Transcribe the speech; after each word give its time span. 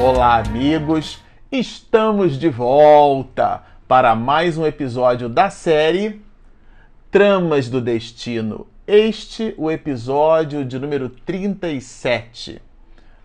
Olá, 0.00 0.36
amigos! 0.36 1.18
Estamos 1.50 2.38
de 2.38 2.48
volta 2.48 3.64
para 3.88 4.14
mais 4.14 4.56
um 4.56 4.64
episódio 4.64 5.28
da 5.28 5.50
série 5.50 6.22
Tramas 7.10 7.68
do 7.68 7.80
Destino. 7.80 8.68
Este 8.86 9.52
o 9.58 9.68
episódio 9.68 10.64
de 10.64 10.78
número 10.78 11.08
37. 11.08 12.62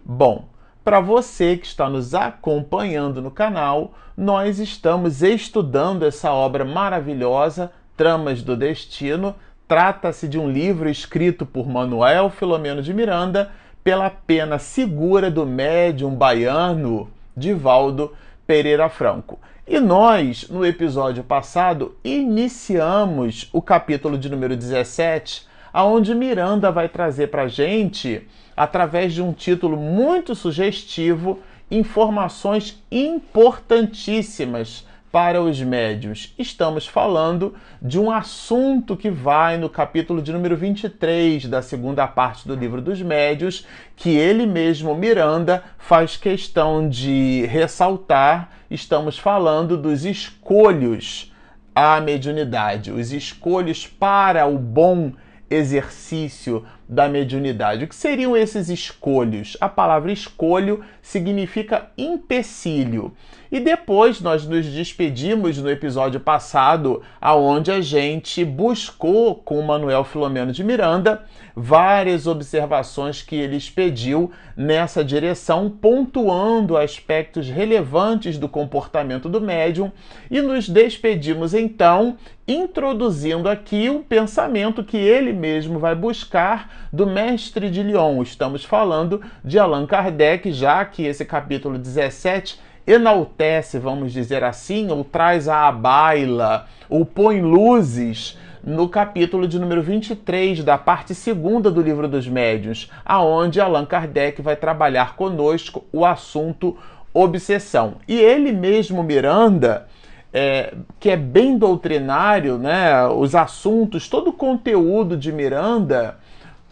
Bom, 0.03 0.45
para 0.83 0.99
você 0.99 1.57
que 1.57 1.67
está 1.67 1.87
nos 1.87 2.15
acompanhando 2.15 3.21
no 3.21 3.29
canal, 3.29 3.93
nós 4.17 4.57
estamos 4.57 5.21
estudando 5.21 6.07
essa 6.07 6.31
obra 6.31 6.65
maravilhosa, 6.65 7.71
Tramas 7.95 8.41
do 8.41 8.57
Destino. 8.57 9.35
Trata-se 9.67 10.27
de 10.27 10.39
um 10.39 10.49
livro 10.49 10.89
escrito 10.89 11.45
por 11.45 11.69
Manuel 11.69 12.31
Filomeno 12.31 12.81
de 12.81 12.95
Miranda 12.95 13.51
pela 13.83 14.09
pena 14.09 14.57
segura 14.57 15.29
do 15.29 15.45
médium 15.45 16.15
baiano 16.15 17.09
Divaldo 17.35 18.13
Pereira 18.47 18.87
Franco. 18.87 19.39
E 19.67 19.79
nós, 19.79 20.47
no 20.49 20.65
episódio 20.65 21.23
passado, 21.23 21.95
iniciamos 22.03 23.49
o 23.51 23.61
capítulo 23.61 24.17
de 24.17 24.29
número 24.29 24.55
17, 24.55 25.47
aonde 25.71 26.15
Miranda 26.15 26.71
vai 26.71 26.87
trazer 26.87 27.27
para 27.27 27.47
gente, 27.47 28.27
através 28.55 29.13
de 29.13 29.21
um 29.21 29.33
título 29.33 29.75
muito 29.75 30.35
sugestivo, 30.35 31.39
informações 31.69 32.81
importantíssimas 32.91 34.85
para 35.13 35.43
os 35.43 35.61
médios. 35.61 36.33
Estamos 36.39 36.87
falando 36.87 37.53
de 37.79 37.99
um 37.99 38.09
assunto 38.09 38.97
que 38.97 39.11
vai 39.11 39.57
no 39.57 39.69
capítulo 39.69 40.23
de 40.23 40.33
número 40.33 40.57
23 40.57 41.45
da 41.45 41.61
segunda 41.61 42.07
parte 42.07 42.47
do 42.47 42.55
livro 42.55 42.81
dos 42.81 42.99
médios, 42.99 43.63
que 43.95 44.09
ele 44.09 44.47
mesmo, 44.47 44.95
Miranda, 44.95 45.63
faz 45.77 46.17
questão 46.17 46.89
de 46.89 47.45
ressaltar. 47.45 48.49
Estamos 48.71 49.19
falando 49.19 49.77
dos 49.77 50.03
escolhos 50.03 51.31
à 51.75 52.01
mediunidade, 52.01 52.91
os 52.91 53.11
escolhos 53.11 53.85
para 53.85 54.47
o 54.47 54.57
bom 54.57 55.11
exercício 55.47 56.65
da 56.87 57.07
mediunidade. 57.07 57.85
O 57.85 57.87
que 57.87 57.95
seriam 57.95 58.35
esses 58.35 58.69
escolhos? 58.69 59.57
A 59.59 59.69
palavra 59.69 60.11
escolho 60.11 60.83
significa 61.01 61.89
empecilho. 61.97 63.13
E 63.51 63.59
depois 63.59 64.19
nós 64.19 64.47
nos 64.47 64.65
despedimos 64.65 65.59
no 65.59 65.69
episódio 65.69 66.19
passado, 66.19 67.03
aonde 67.21 67.71
a 67.71 67.81
gente 67.81 68.43
buscou 68.43 69.35
com 69.35 69.59
o 69.59 69.67
Manuel 69.67 70.03
Filomeno 70.03 70.51
de 70.51 70.63
Miranda 70.63 71.23
várias 71.55 72.25
observações 72.25 73.21
que 73.21 73.35
ele 73.35 73.55
expediu 73.55 74.31
nessa 74.57 75.03
direção, 75.03 75.69
pontuando 75.69 76.75
aspectos 76.75 77.47
relevantes 77.47 78.39
do 78.39 78.49
comportamento 78.49 79.29
do 79.29 79.39
médium, 79.39 79.91
e 80.31 80.41
nos 80.41 80.67
despedimos 80.67 81.53
então 81.53 82.17
introduzindo 82.47 83.47
aqui 83.47 83.87
o 83.89 83.99
pensamento 83.99 84.83
que 84.83 84.97
ele 84.97 85.31
mesmo 85.31 85.77
vai 85.77 85.93
buscar 85.93 86.72
do 86.91 87.07
mestre 87.07 87.69
de 87.69 87.81
Lyon. 87.81 88.21
Estamos 88.21 88.63
falando 88.63 89.21
de 89.43 89.57
Allan 89.57 89.85
Kardec, 89.85 90.51
já 90.51 90.83
que 90.85 91.03
esse 91.03 91.25
capítulo 91.25 91.77
17 91.77 92.59
enaltece, 92.85 93.79
vamos 93.79 94.11
dizer 94.11 94.43
assim, 94.43 94.91
ou 94.91 95.03
traz 95.03 95.47
à 95.47 95.71
baila, 95.71 96.67
ou 96.89 97.05
põe 97.05 97.41
luzes 97.41 98.37
no 98.63 98.87
capítulo 98.87 99.47
de 99.47 99.59
número 99.59 99.81
23 99.81 100.63
da 100.63 100.77
parte 100.77 101.13
segunda 101.13 101.69
do 101.69 101.81
livro 101.81 102.07
dos 102.07 102.27
médiuns, 102.27 102.89
aonde 103.05 103.59
Allan 103.59 103.85
Kardec 103.85 104.41
vai 104.41 104.55
trabalhar 104.55 105.15
conosco 105.15 105.83
o 105.91 106.05
assunto 106.05 106.77
obsessão. 107.13 107.95
E 108.07 108.19
ele 108.19 108.51
mesmo, 108.51 109.03
Miranda, 109.03 109.87
é, 110.33 110.73
que 110.99 111.09
é 111.09 111.17
bem 111.17 111.57
doutrinário, 111.57 112.57
né, 112.57 113.05
os 113.07 113.35
assuntos, 113.35 114.09
todo 114.09 114.29
o 114.29 114.33
conteúdo 114.33 115.15
de 115.15 115.31
Miranda, 115.31 116.17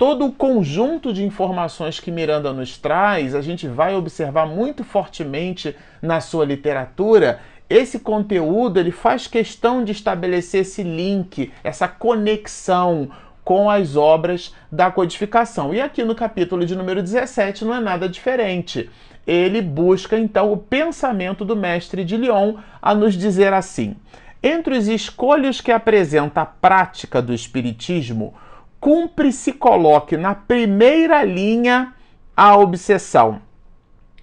todo 0.02 0.26
o 0.26 0.32
conjunto 0.32 1.14
de 1.14 1.24
informações 1.24 2.00
que 2.00 2.10
Miranda 2.10 2.52
nos 2.52 2.76
traz, 2.76 3.36
a 3.36 3.42
gente 3.44 3.68
vai 3.68 3.94
observar 3.94 4.48
muito 4.48 4.84
fortemente 4.84 5.76
na 6.02 6.20
sua 6.20 6.44
literatura. 6.44 7.40
Esse 7.70 8.00
conteúdo 8.00 8.80
ele 8.80 8.90
faz 8.90 9.28
questão 9.28 9.84
de 9.84 9.92
estabelecer 9.92 10.62
esse 10.62 10.82
link, 10.82 11.54
essa 11.64 11.88
conexão 11.88 13.12
com 13.44 13.70
as 13.70 13.96
obras 13.96 14.56
da 14.72 14.90
codificação. 14.90 15.72
E 15.72 15.80
aqui 15.80 16.04
no 16.04 16.16
capítulo 16.16 16.66
de 16.66 16.76
número 16.76 17.04
17 17.04 17.64
não 17.64 17.76
é 17.76 17.80
nada 17.80 18.10
diferente. 18.10 18.90
Ele 19.28 19.62
busca 19.62 20.18
então 20.18 20.52
o 20.52 20.58
pensamento 20.58 21.46
do 21.46 21.56
mestre 21.56 22.04
de 22.04 22.18
Lyon 22.18 22.56
a 22.82 22.96
nos 22.96 23.14
dizer 23.14 23.54
assim: 23.54 23.96
entre 24.42 24.76
os 24.76 24.88
escolhos 24.88 25.62
que 25.62 25.72
apresenta 25.72 26.42
a 26.42 26.46
prática 26.48 27.22
do 27.22 27.36
espiritismo, 27.36 28.34
cumpre 28.82 29.32
se 29.32 29.54
coloque 29.54 30.18
na 30.18 30.34
primeira 30.34 31.24
linha 31.24 31.94
a 32.36 32.58
obsessão. 32.58 33.40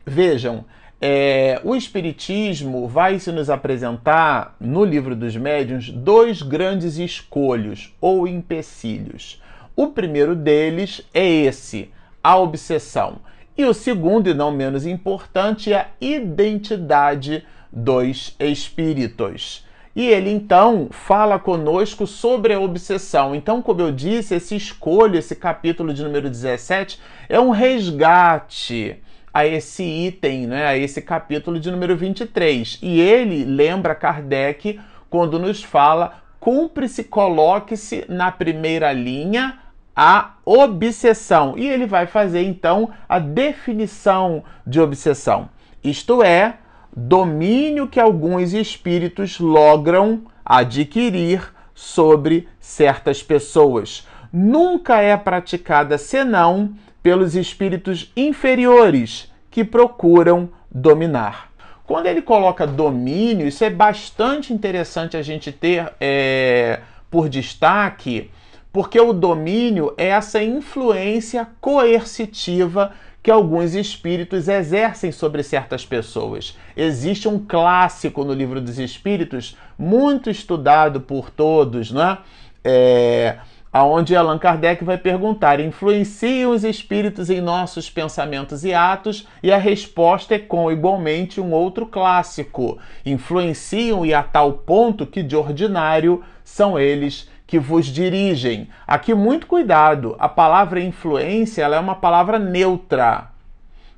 Vejam, 0.04 0.64
é, 1.00 1.60
o 1.62 1.76
Espiritismo 1.76 2.88
vai 2.88 3.20
se 3.20 3.30
nos 3.30 3.48
apresentar 3.48 4.56
no 4.60 4.84
livro 4.84 5.14
dos 5.14 5.36
médiuns 5.36 5.90
dois 5.90 6.42
grandes 6.42 6.98
escolhos 6.98 7.94
ou 8.00 8.26
empecilhos. 8.26 9.40
O 9.76 9.86
primeiro 9.88 10.34
deles 10.34 11.06
é 11.14 11.24
esse, 11.24 11.92
a 12.22 12.36
obsessão. 12.36 13.20
E 13.56 13.64
o 13.64 13.72
segundo, 13.72 14.28
e 14.28 14.34
não 14.34 14.50
menos 14.50 14.84
importante, 14.86 15.72
é 15.72 15.78
a 15.78 15.88
identidade 16.00 17.44
dos 17.70 18.34
espíritos. 18.40 19.67
E 19.98 20.06
ele 20.06 20.30
então 20.30 20.86
fala 20.92 21.40
conosco 21.40 22.06
sobre 22.06 22.54
a 22.54 22.60
obsessão. 22.60 23.34
Então, 23.34 23.60
como 23.60 23.80
eu 23.80 23.90
disse, 23.90 24.32
esse 24.32 24.54
escolho, 24.54 25.18
esse 25.18 25.34
capítulo 25.34 25.92
de 25.92 26.04
número 26.04 26.30
17, 26.30 27.00
é 27.28 27.40
um 27.40 27.50
resgate 27.50 29.02
a 29.34 29.44
esse 29.44 29.82
item, 29.82 30.46
né, 30.46 30.66
a 30.66 30.78
esse 30.78 31.02
capítulo 31.02 31.58
de 31.58 31.68
número 31.68 31.96
23. 31.96 32.78
E 32.80 33.00
ele 33.00 33.44
lembra 33.44 33.92
Kardec 33.92 34.78
quando 35.10 35.36
nos 35.36 35.64
fala: 35.64 36.22
cumpre-se, 36.38 37.02
coloque-se 37.02 38.04
na 38.08 38.30
primeira 38.30 38.92
linha 38.92 39.58
a 39.96 40.34
obsessão. 40.44 41.58
E 41.58 41.68
ele 41.68 41.86
vai 41.86 42.06
fazer 42.06 42.44
então 42.44 42.88
a 43.08 43.18
definição 43.18 44.44
de 44.64 44.80
obsessão. 44.80 45.50
Isto 45.82 46.22
é, 46.22 46.58
domínio 46.94 47.86
que 47.86 48.00
alguns 48.00 48.52
espíritos 48.52 49.38
logram 49.38 50.22
adquirir 50.44 51.52
sobre 51.74 52.48
certas 52.58 53.22
pessoas. 53.22 54.06
Nunca 54.32 55.00
é 55.00 55.16
praticada 55.16 55.96
senão 55.96 56.74
pelos 57.02 57.34
espíritos 57.34 58.12
inferiores 58.16 59.32
que 59.50 59.64
procuram 59.64 60.50
dominar. 60.70 61.50
Quando 61.86 62.06
ele 62.06 62.20
coloca 62.20 62.66
domínio, 62.66 63.48
isso 63.48 63.64
é 63.64 63.70
bastante 63.70 64.52
interessante 64.52 65.16
a 65.16 65.22
gente 65.22 65.50
ter 65.50 65.90
é, 65.98 66.80
por 67.10 67.28
destaque, 67.28 68.30
porque 68.70 69.00
o 69.00 69.12
domínio 69.14 69.94
é 69.96 70.08
essa 70.08 70.42
influência 70.42 71.48
coercitiva 71.60 72.92
que 73.22 73.30
alguns 73.30 73.74
espíritos 73.74 74.48
exercem 74.48 75.12
sobre 75.12 75.42
certas 75.42 75.84
pessoas. 75.84 76.56
Existe 76.76 77.28
um 77.28 77.38
clássico 77.38 78.24
no 78.24 78.32
livro 78.32 78.60
dos 78.60 78.78
espíritos, 78.78 79.56
muito 79.78 80.30
estudado 80.30 81.00
por 81.00 81.30
todos, 81.30 81.90
né? 81.90 82.18
É, 82.64 83.38
aonde 83.72 84.16
Allan 84.16 84.38
Kardec 84.38 84.84
vai 84.84 84.98
perguntar: 84.98 85.60
influenciam 85.60 86.52
os 86.52 86.64
espíritos 86.64 87.30
em 87.30 87.40
nossos 87.40 87.90
pensamentos 87.90 88.64
e 88.64 88.72
atos? 88.72 89.26
E 89.42 89.52
a 89.52 89.58
resposta 89.58 90.34
é 90.34 90.38
com 90.38 90.70
igualmente 90.70 91.40
um 91.40 91.52
outro 91.52 91.86
clássico: 91.86 92.78
influenciam 93.04 94.06
e 94.06 94.14
a 94.14 94.22
tal 94.22 94.52
ponto 94.52 95.06
que 95.06 95.22
de 95.22 95.36
ordinário 95.36 96.22
são 96.44 96.78
eles 96.78 97.28
que 97.48 97.58
vos 97.58 97.86
dirigem. 97.86 98.68
Aqui 98.86 99.14
muito 99.14 99.46
cuidado, 99.46 100.14
a 100.18 100.28
palavra 100.28 100.80
influência 100.80 101.62
é 101.62 101.80
uma 101.80 101.94
palavra 101.94 102.38
neutra. 102.38 103.30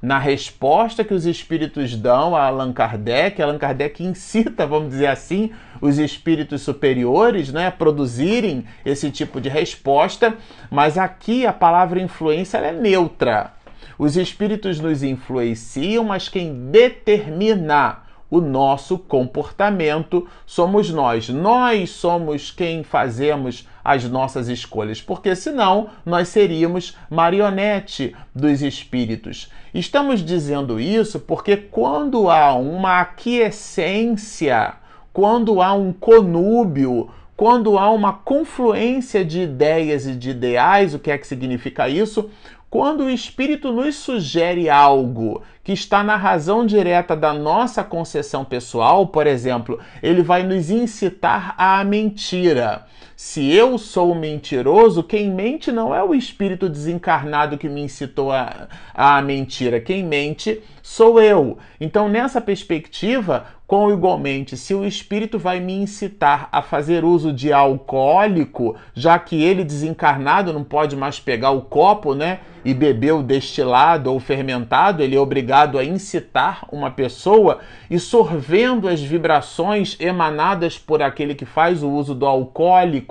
Na 0.01 0.19
resposta 0.19 1.05
que 1.05 1.13
os 1.13 1.27
espíritos 1.27 1.97
dão 1.97 2.35
a 2.35 2.45
Allan 2.45 2.73
Kardec, 2.73 3.43
Allan 3.43 3.59
Kardec 3.59 4.03
incita, 4.03 4.67
vamos 4.67 4.91
dizer 4.91 5.09
assim, 5.09 5.51
os 5.81 5.99
espíritos 5.99 6.63
superiores 6.63 7.53
né, 7.53 7.67
a 7.67 7.73
produzirem 7.73 8.65
esse 8.85 9.11
tipo 9.11 9.41
de 9.41 9.49
resposta, 9.49 10.37
mas 10.71 10.97
aqui 10.97 11.45
a 11.45 11.53
palavra 11.53 12.01
influência 12.01 12.57
é 12.59 12.73
neutra. 12.73 13.53
Os 13.99 14.17
espíritos 14.17 14.79
nos 14.79 15.03
influenciam, 15.03 16.05
mas 16.05 16.29
quem 16.29 16.71
determina 16.71 17.99
o 18.31 18.41
nosso 18.41 18.97
comportamento, 18.97 20.27
somos 20.47 20.91
nós. 20.91 21.29
Nós 21.29 21.91
somos 21.91 22.51
quem 22.51 22.85
fazemos 22.85 23.67
as 23.83 24.05
nossas 24.05 24.49
escolhas, 24.49 25.03
porque 25.03 25.35
senão 25.35 25.89
nós 26.07 26.29
seríamos 26.29 26.97
marionete 27.11 28.15
dos 28.35 28.63
espíritos. 28.63 29.51
Estamos 29.75 30.25
dizendo 30.25 30.79
isso 30.79 31.19
porque 31.19 31.57
quando 31.57 32.31
há 32.31 32.55
uma 32.55 33.01
aquiescência, 33.01 34.75
quando 35.13 35.61
há 35.61 35.73
um 35.73 35.93
conúbio, 35.93 37.11
quando 37.37 37.79
há 37.79 37.91
uma 37.91 38.13
confluência 38.13 39.25
de 39.25 39.41
ideias 39.41 40.07
e 40.07 40.15
de 40.15 40.31
ideais, 40.31 40.95
o 40.95 40.99
que 40.99 41.11
é 41.11 41.19
que 41.19 41.27
significa 41.27 41.89
isso? 41.89 42.31
Quando 42.69 43.05
o 43.05 43.11
Espírito 43.11 43.73
nos 43.73 43.97
sugere 43.97 44.71
algo 44.71 45.43
que 45.71 45.75
está 45.75 46.03
na 46.03 46.17
razão 46.17 46.67
direta 46.67 47.15
da 47.15 47.33
nossa 47.33 47.85
concessão 47.85 48.45
pessoal, 48.45 49.07
por 49.07 49.25
exemplo, 49.25 49.79
ele 50.03 50.21
vai 50.21 50.43
nos 50.43 50.69
incitar 50.69 51.55
à 51.57 51.85
mentira. 51.85 52.87
Se 53.23 53.53
eu 53.53 53.77
sou 53.77 54.15
mentiroso, 54.15 55.03
quem 55.03 55.31
mente 55.31 55.71
não 55.71 55.95
é 55.95 56.03
o 56.03 56.15
espírito 56.15 56.71
desencarnado 56.71 57.59
que 57.59 57.69
me 57.69 57.83
incitou 57.83 58.33
à, 58.33 58.67
à 58.95 59.21
mentira. 59.21 59.79
Quem 59.79 60.03
mente 60.03 60.63
sou 60.83 61.21
eu. 61.21 61.59
Então, 61.79 62.09
nessa 62.09 62.41
perspectiva, 62.41 63.45
com 63.67 63.93
igualmente, 63.93 64.57
se 64.57 64.75
o 64.75 64.87
espírito 64.87 65.39
vai 65.39 65.61
me 65.61 65.75
incitar 65.75 66.49
a 66.51 66.63
fazer 66.63 67.05
uso 67.05 67.31
de 67.31 67.53
alcoólico, 67.53 68.75
já 68.95 69.19
que 69.19 69.41
ele 69.41 69.65
desencarnado 69.65 70.53
não 70.53 70.65
pode 70.65 70.97
mais 70.97 71.21
pegar 71.21 71.51
o 71.51 71.61
copo, 71.61 72.15
né, 72.15 72.41
e 72.65 72.75
beber 72.75 73.13
o 73.13 73.23
destilado 73.23 74.13
ou 74.13 74.21
fermentado, 74.21 75.03
ele 75.03 75.17
é 75.17 75.21
obrigado 75.21 75.79
a 75.79 75.85
incitar 75.85 76.67
uma 76.71 76.91
pessoa 76.91 77.61
e 77.91 77.99
sorvendo 77.99 78.89
as 78.89 79.01
vibrações 79.01 79.97
emanadas 79.99 80.79
por 80.79 81.03
aquele 81.03 81.35
que 81.35 81.45
faz 81.45 81.83
o 81.83 81.89
uso 81.89 82.15
do 82.15 82.27
alcoólico, 82.27 83.10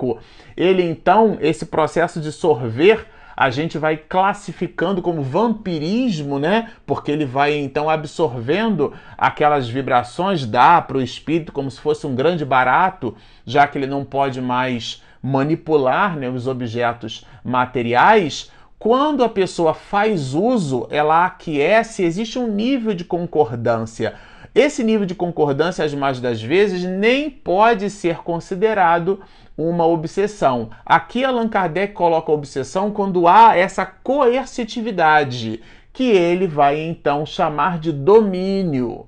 ele 0.56 0.82
então 0.82 1.38
esse 1.40 1.66
processo 1.66 2.20
de 2.20 2.32
sorver 2.32 3.06
a 3.40 3.48
gente 3.48 3.78
vai 3.78 3.96
classificando 3.96 5.00
como 5.00 5.22
vampirismo, 5.22 6.38
né? 6.38 6.72
Porque 6.84 7.10
ele 7.10 7.24
vai 7.24 7.56
então 7.56 7.88
absorvendo 7.88 8.92
aquelas 9.16 9.66
vibrações, 9.66 10.44
dá 10.44 10.78
para 10.82 10.98
o 10.98 11.02
espírito 11.02 11.50
como 11.50 11.70
se 11.70 11.80
fosse 11.80 12.06
um 12.06 12.14
grande 12.14 12.44
barato, 12.44 13.16
já 13.46 13.66
que 13.66 13.78
ele 13.78 13.86
não 13.86 14.04
pode 14.04 14.42
mais 14.42 15.02
manipular 15.22 16.18
né, 16.18 16.28
os 16.28 16.46
objetos 16.46 17.26
materiais. 17.42 18.50
Quando 18.78 19.24
a 19.24 19.28
pessoa 19.28 19.72
faz 19.72 20.34
uso, 20.34 20.86
ela 20.90 21.24
aquece, 21.24 22.02
existe 22.02 22.38
um 22.38 22.46
nível 22.46 22.92
de 22.92 23.04
concordância. 23.04 24.16
Esse 24.54 24.82
nível 24.82 25.06
de 25.06 25.14
concordância, 25.14 25.82
as 25.82 25.94
mais 25.94 26.20
das 26.20 26.42
vezes, 26.42 26.84
nem 26.84 27.30
pode 27.30 27.88
ser 27.88 28.16
considerado 28.18 29.20
uma 29.68 29.86
obsessão. 29.86 30.70
Aqui 30.86 31.24
Allan 31.24 31.48
Kardec 31.48 31.92
coloca 31.92 32.32
obsessão 32.32 32.90
quando 32.90 33.28
há 33.28 33.56
essa 33.56 33.84
coercitividade, 33.84 35.60
que 35.92 36.04
ele 36.04 36.46
vai 36.46 36.80
então 36.80 37.26
chamar 37.26 37.78
de 37.78 37.92
domínio. 37.92 39.06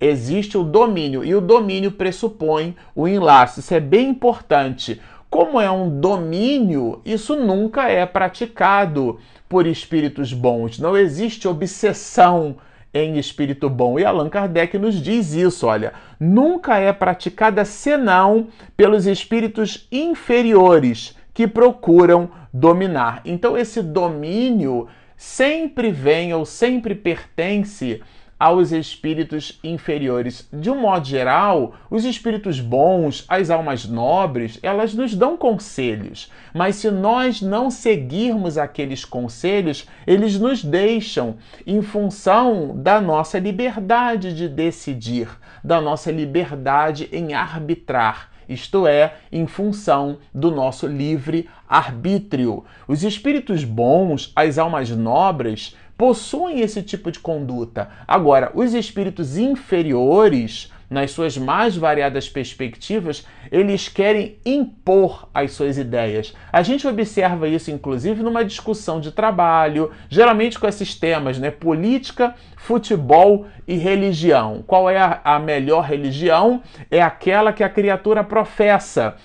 Existe 0.00 0.58
o 0.58 0.64
domínio 0.64 1.24
e 1.24 1.34
o 1.34 1.40
domínio 1.40 1.92
pressupõe 1.92 2.74
o 2.94 3.06
enlace. 3.06 3.60
Isso 3.60 3.72
é 3.72 3.80
bem 3.80 4.08
importante. 4.08 5.00
Como 5.30 5.60
é 5.60 5.70
um 5.70 6.00
domínio, 6.00 7.00
isso 7.04 7.36
nunca 7.36 7.88
é 7.88 8.04
praticado 8.04 9.18
por 9.48 9.66
espíritos 9.66 10.32
bons. 10.32 10.78
Não 10.78 10.96
existe 10.96 11.46
obsessão 11.46 12.56
em 12.94 13.18
espírito 13.18 13.68
bom. 13.68 13.98
E 13.98 14.04
Allan 14.04 14.28
Kardec 14.28 14.78
nos 14.78 15.02
diz 15.02 15.34
isso, 15.34 15.66
olha, 15.66 15.92
nunca 16.18 16.78
é 16.78 16.92
praticada 16.92 17.64
senão 17.64 18.46
pelos 18.76 19.06
espíritos 19.06 19.88
inferiores 19.90 21.16
que 21.34 21.48
procuram 21.48 22.30
dominar. 22.52 23.20
Então 23.24 23.58
esse 23.58 23.82
domínio 23.82 24.86
sempre 25.16 25.90
vem 25.90 26.32
ou 26.32 26.46
sempre 26.46 26.94
pertence 26.94 28.00
aos 28.44 28.72
espíritos 28.72 29.58
inferiores. 29.64 30.46
De 30.52 30.70
um 30.70 30.78
modo 30.78 31.06
geral, 31.06 31.76
os 31.90 32.04
espíritos 32.04 32.60
bons, 32.60 33.24
as 33.26 33.48
almas 33.48 33.86
nobres, 33.86 34.58
elas 34.62 34.92
nos 34.92 35.14
dão 35.14 35.34
conselhos, 35.34 36.30
mas 36.52 36.76
se 36.76 36.90
nós 36.90 37.40
não 37.40 37.70
seguirmos 37.70 38.58
aqueles 38.58 39.02
conselhos, 39.02 39.88
eles 40.06 40.38
nos 40.38 40.62
deixam 40.62 41.36
em 41.66 41.80
função 41.80 42.76
da 42.76 43.00
nossa 43.00 43.38
liberdade 43.38 44.34
de 44.34 44.46
decidir, 44.46 45.26
da 45.64 45.80
nossa 45.80 46.12
liberdade 46.12 47.08
em 47.10 47.32
arbitrar 47.32 48.34
isto 48.48 48.86
é, 48.86 49.14
em 49.32 49.46
função 49.46 50.18
do 50.34 50.50
nosso 50.50 50.86
livre 50.86 51.48
arbítrio. 51.68 52.64
Os 52.86 53.02
espíritos 53.02 53.64
bons, 53.64 54.32
as 54.36 54.58
almas 54.58 54.90
nobres, 54.90 55.76
possuem 55.96 56.60
esse 56.60 56.82
tipo 56.82 57.10
de 57.10 57.18
conduta. 57.18 57.88
Agora, 58.06 58.50
os 58.54 58.74
espíritos 58.74 59.36
inferiores, 59.36 60.72
nas 60.90 61.10
suas 61.10 61.36
mais 61.36 61.76
variadas 61.76 62.28
perspectivas, 62.28 63.26
eles 63.50 63.88
querem 63.88 64.36
impor 64.44 65.28
as 65.32 65.52
suas 65.52 65.78
ideias. 65.78 66.34
A 66.52 66.62
gente 66.62 66.86
observa 66.86 67.48
isso, 67.48 67.70
inclusive, 67.70 68.22
numa 68.22 68.44
discussão 68.44 69.00
de 69.00 69.10
trabalho, 69.10 69.90
geralmente 70.08 70.58
com 70.58 70.66
esses 70.66 70.94
temas, 70.94 71.38
né? 71.38 71.50
Política, 71.50 72.34
futebol 72.56 73.46
e 73.66 73.76
religião. 73.76 74.62
Qual 74.66 74.88
é 74.88 74.98
a, 75.22 75.38
melhor 75.38 75.84
religião? 75.84 76.62
É 76.90 77.00
aquela 77.00 77.52
que 77.52 77.62
a 77.62 77.68
criatura 77.68 78.22
professa 78.22 79.16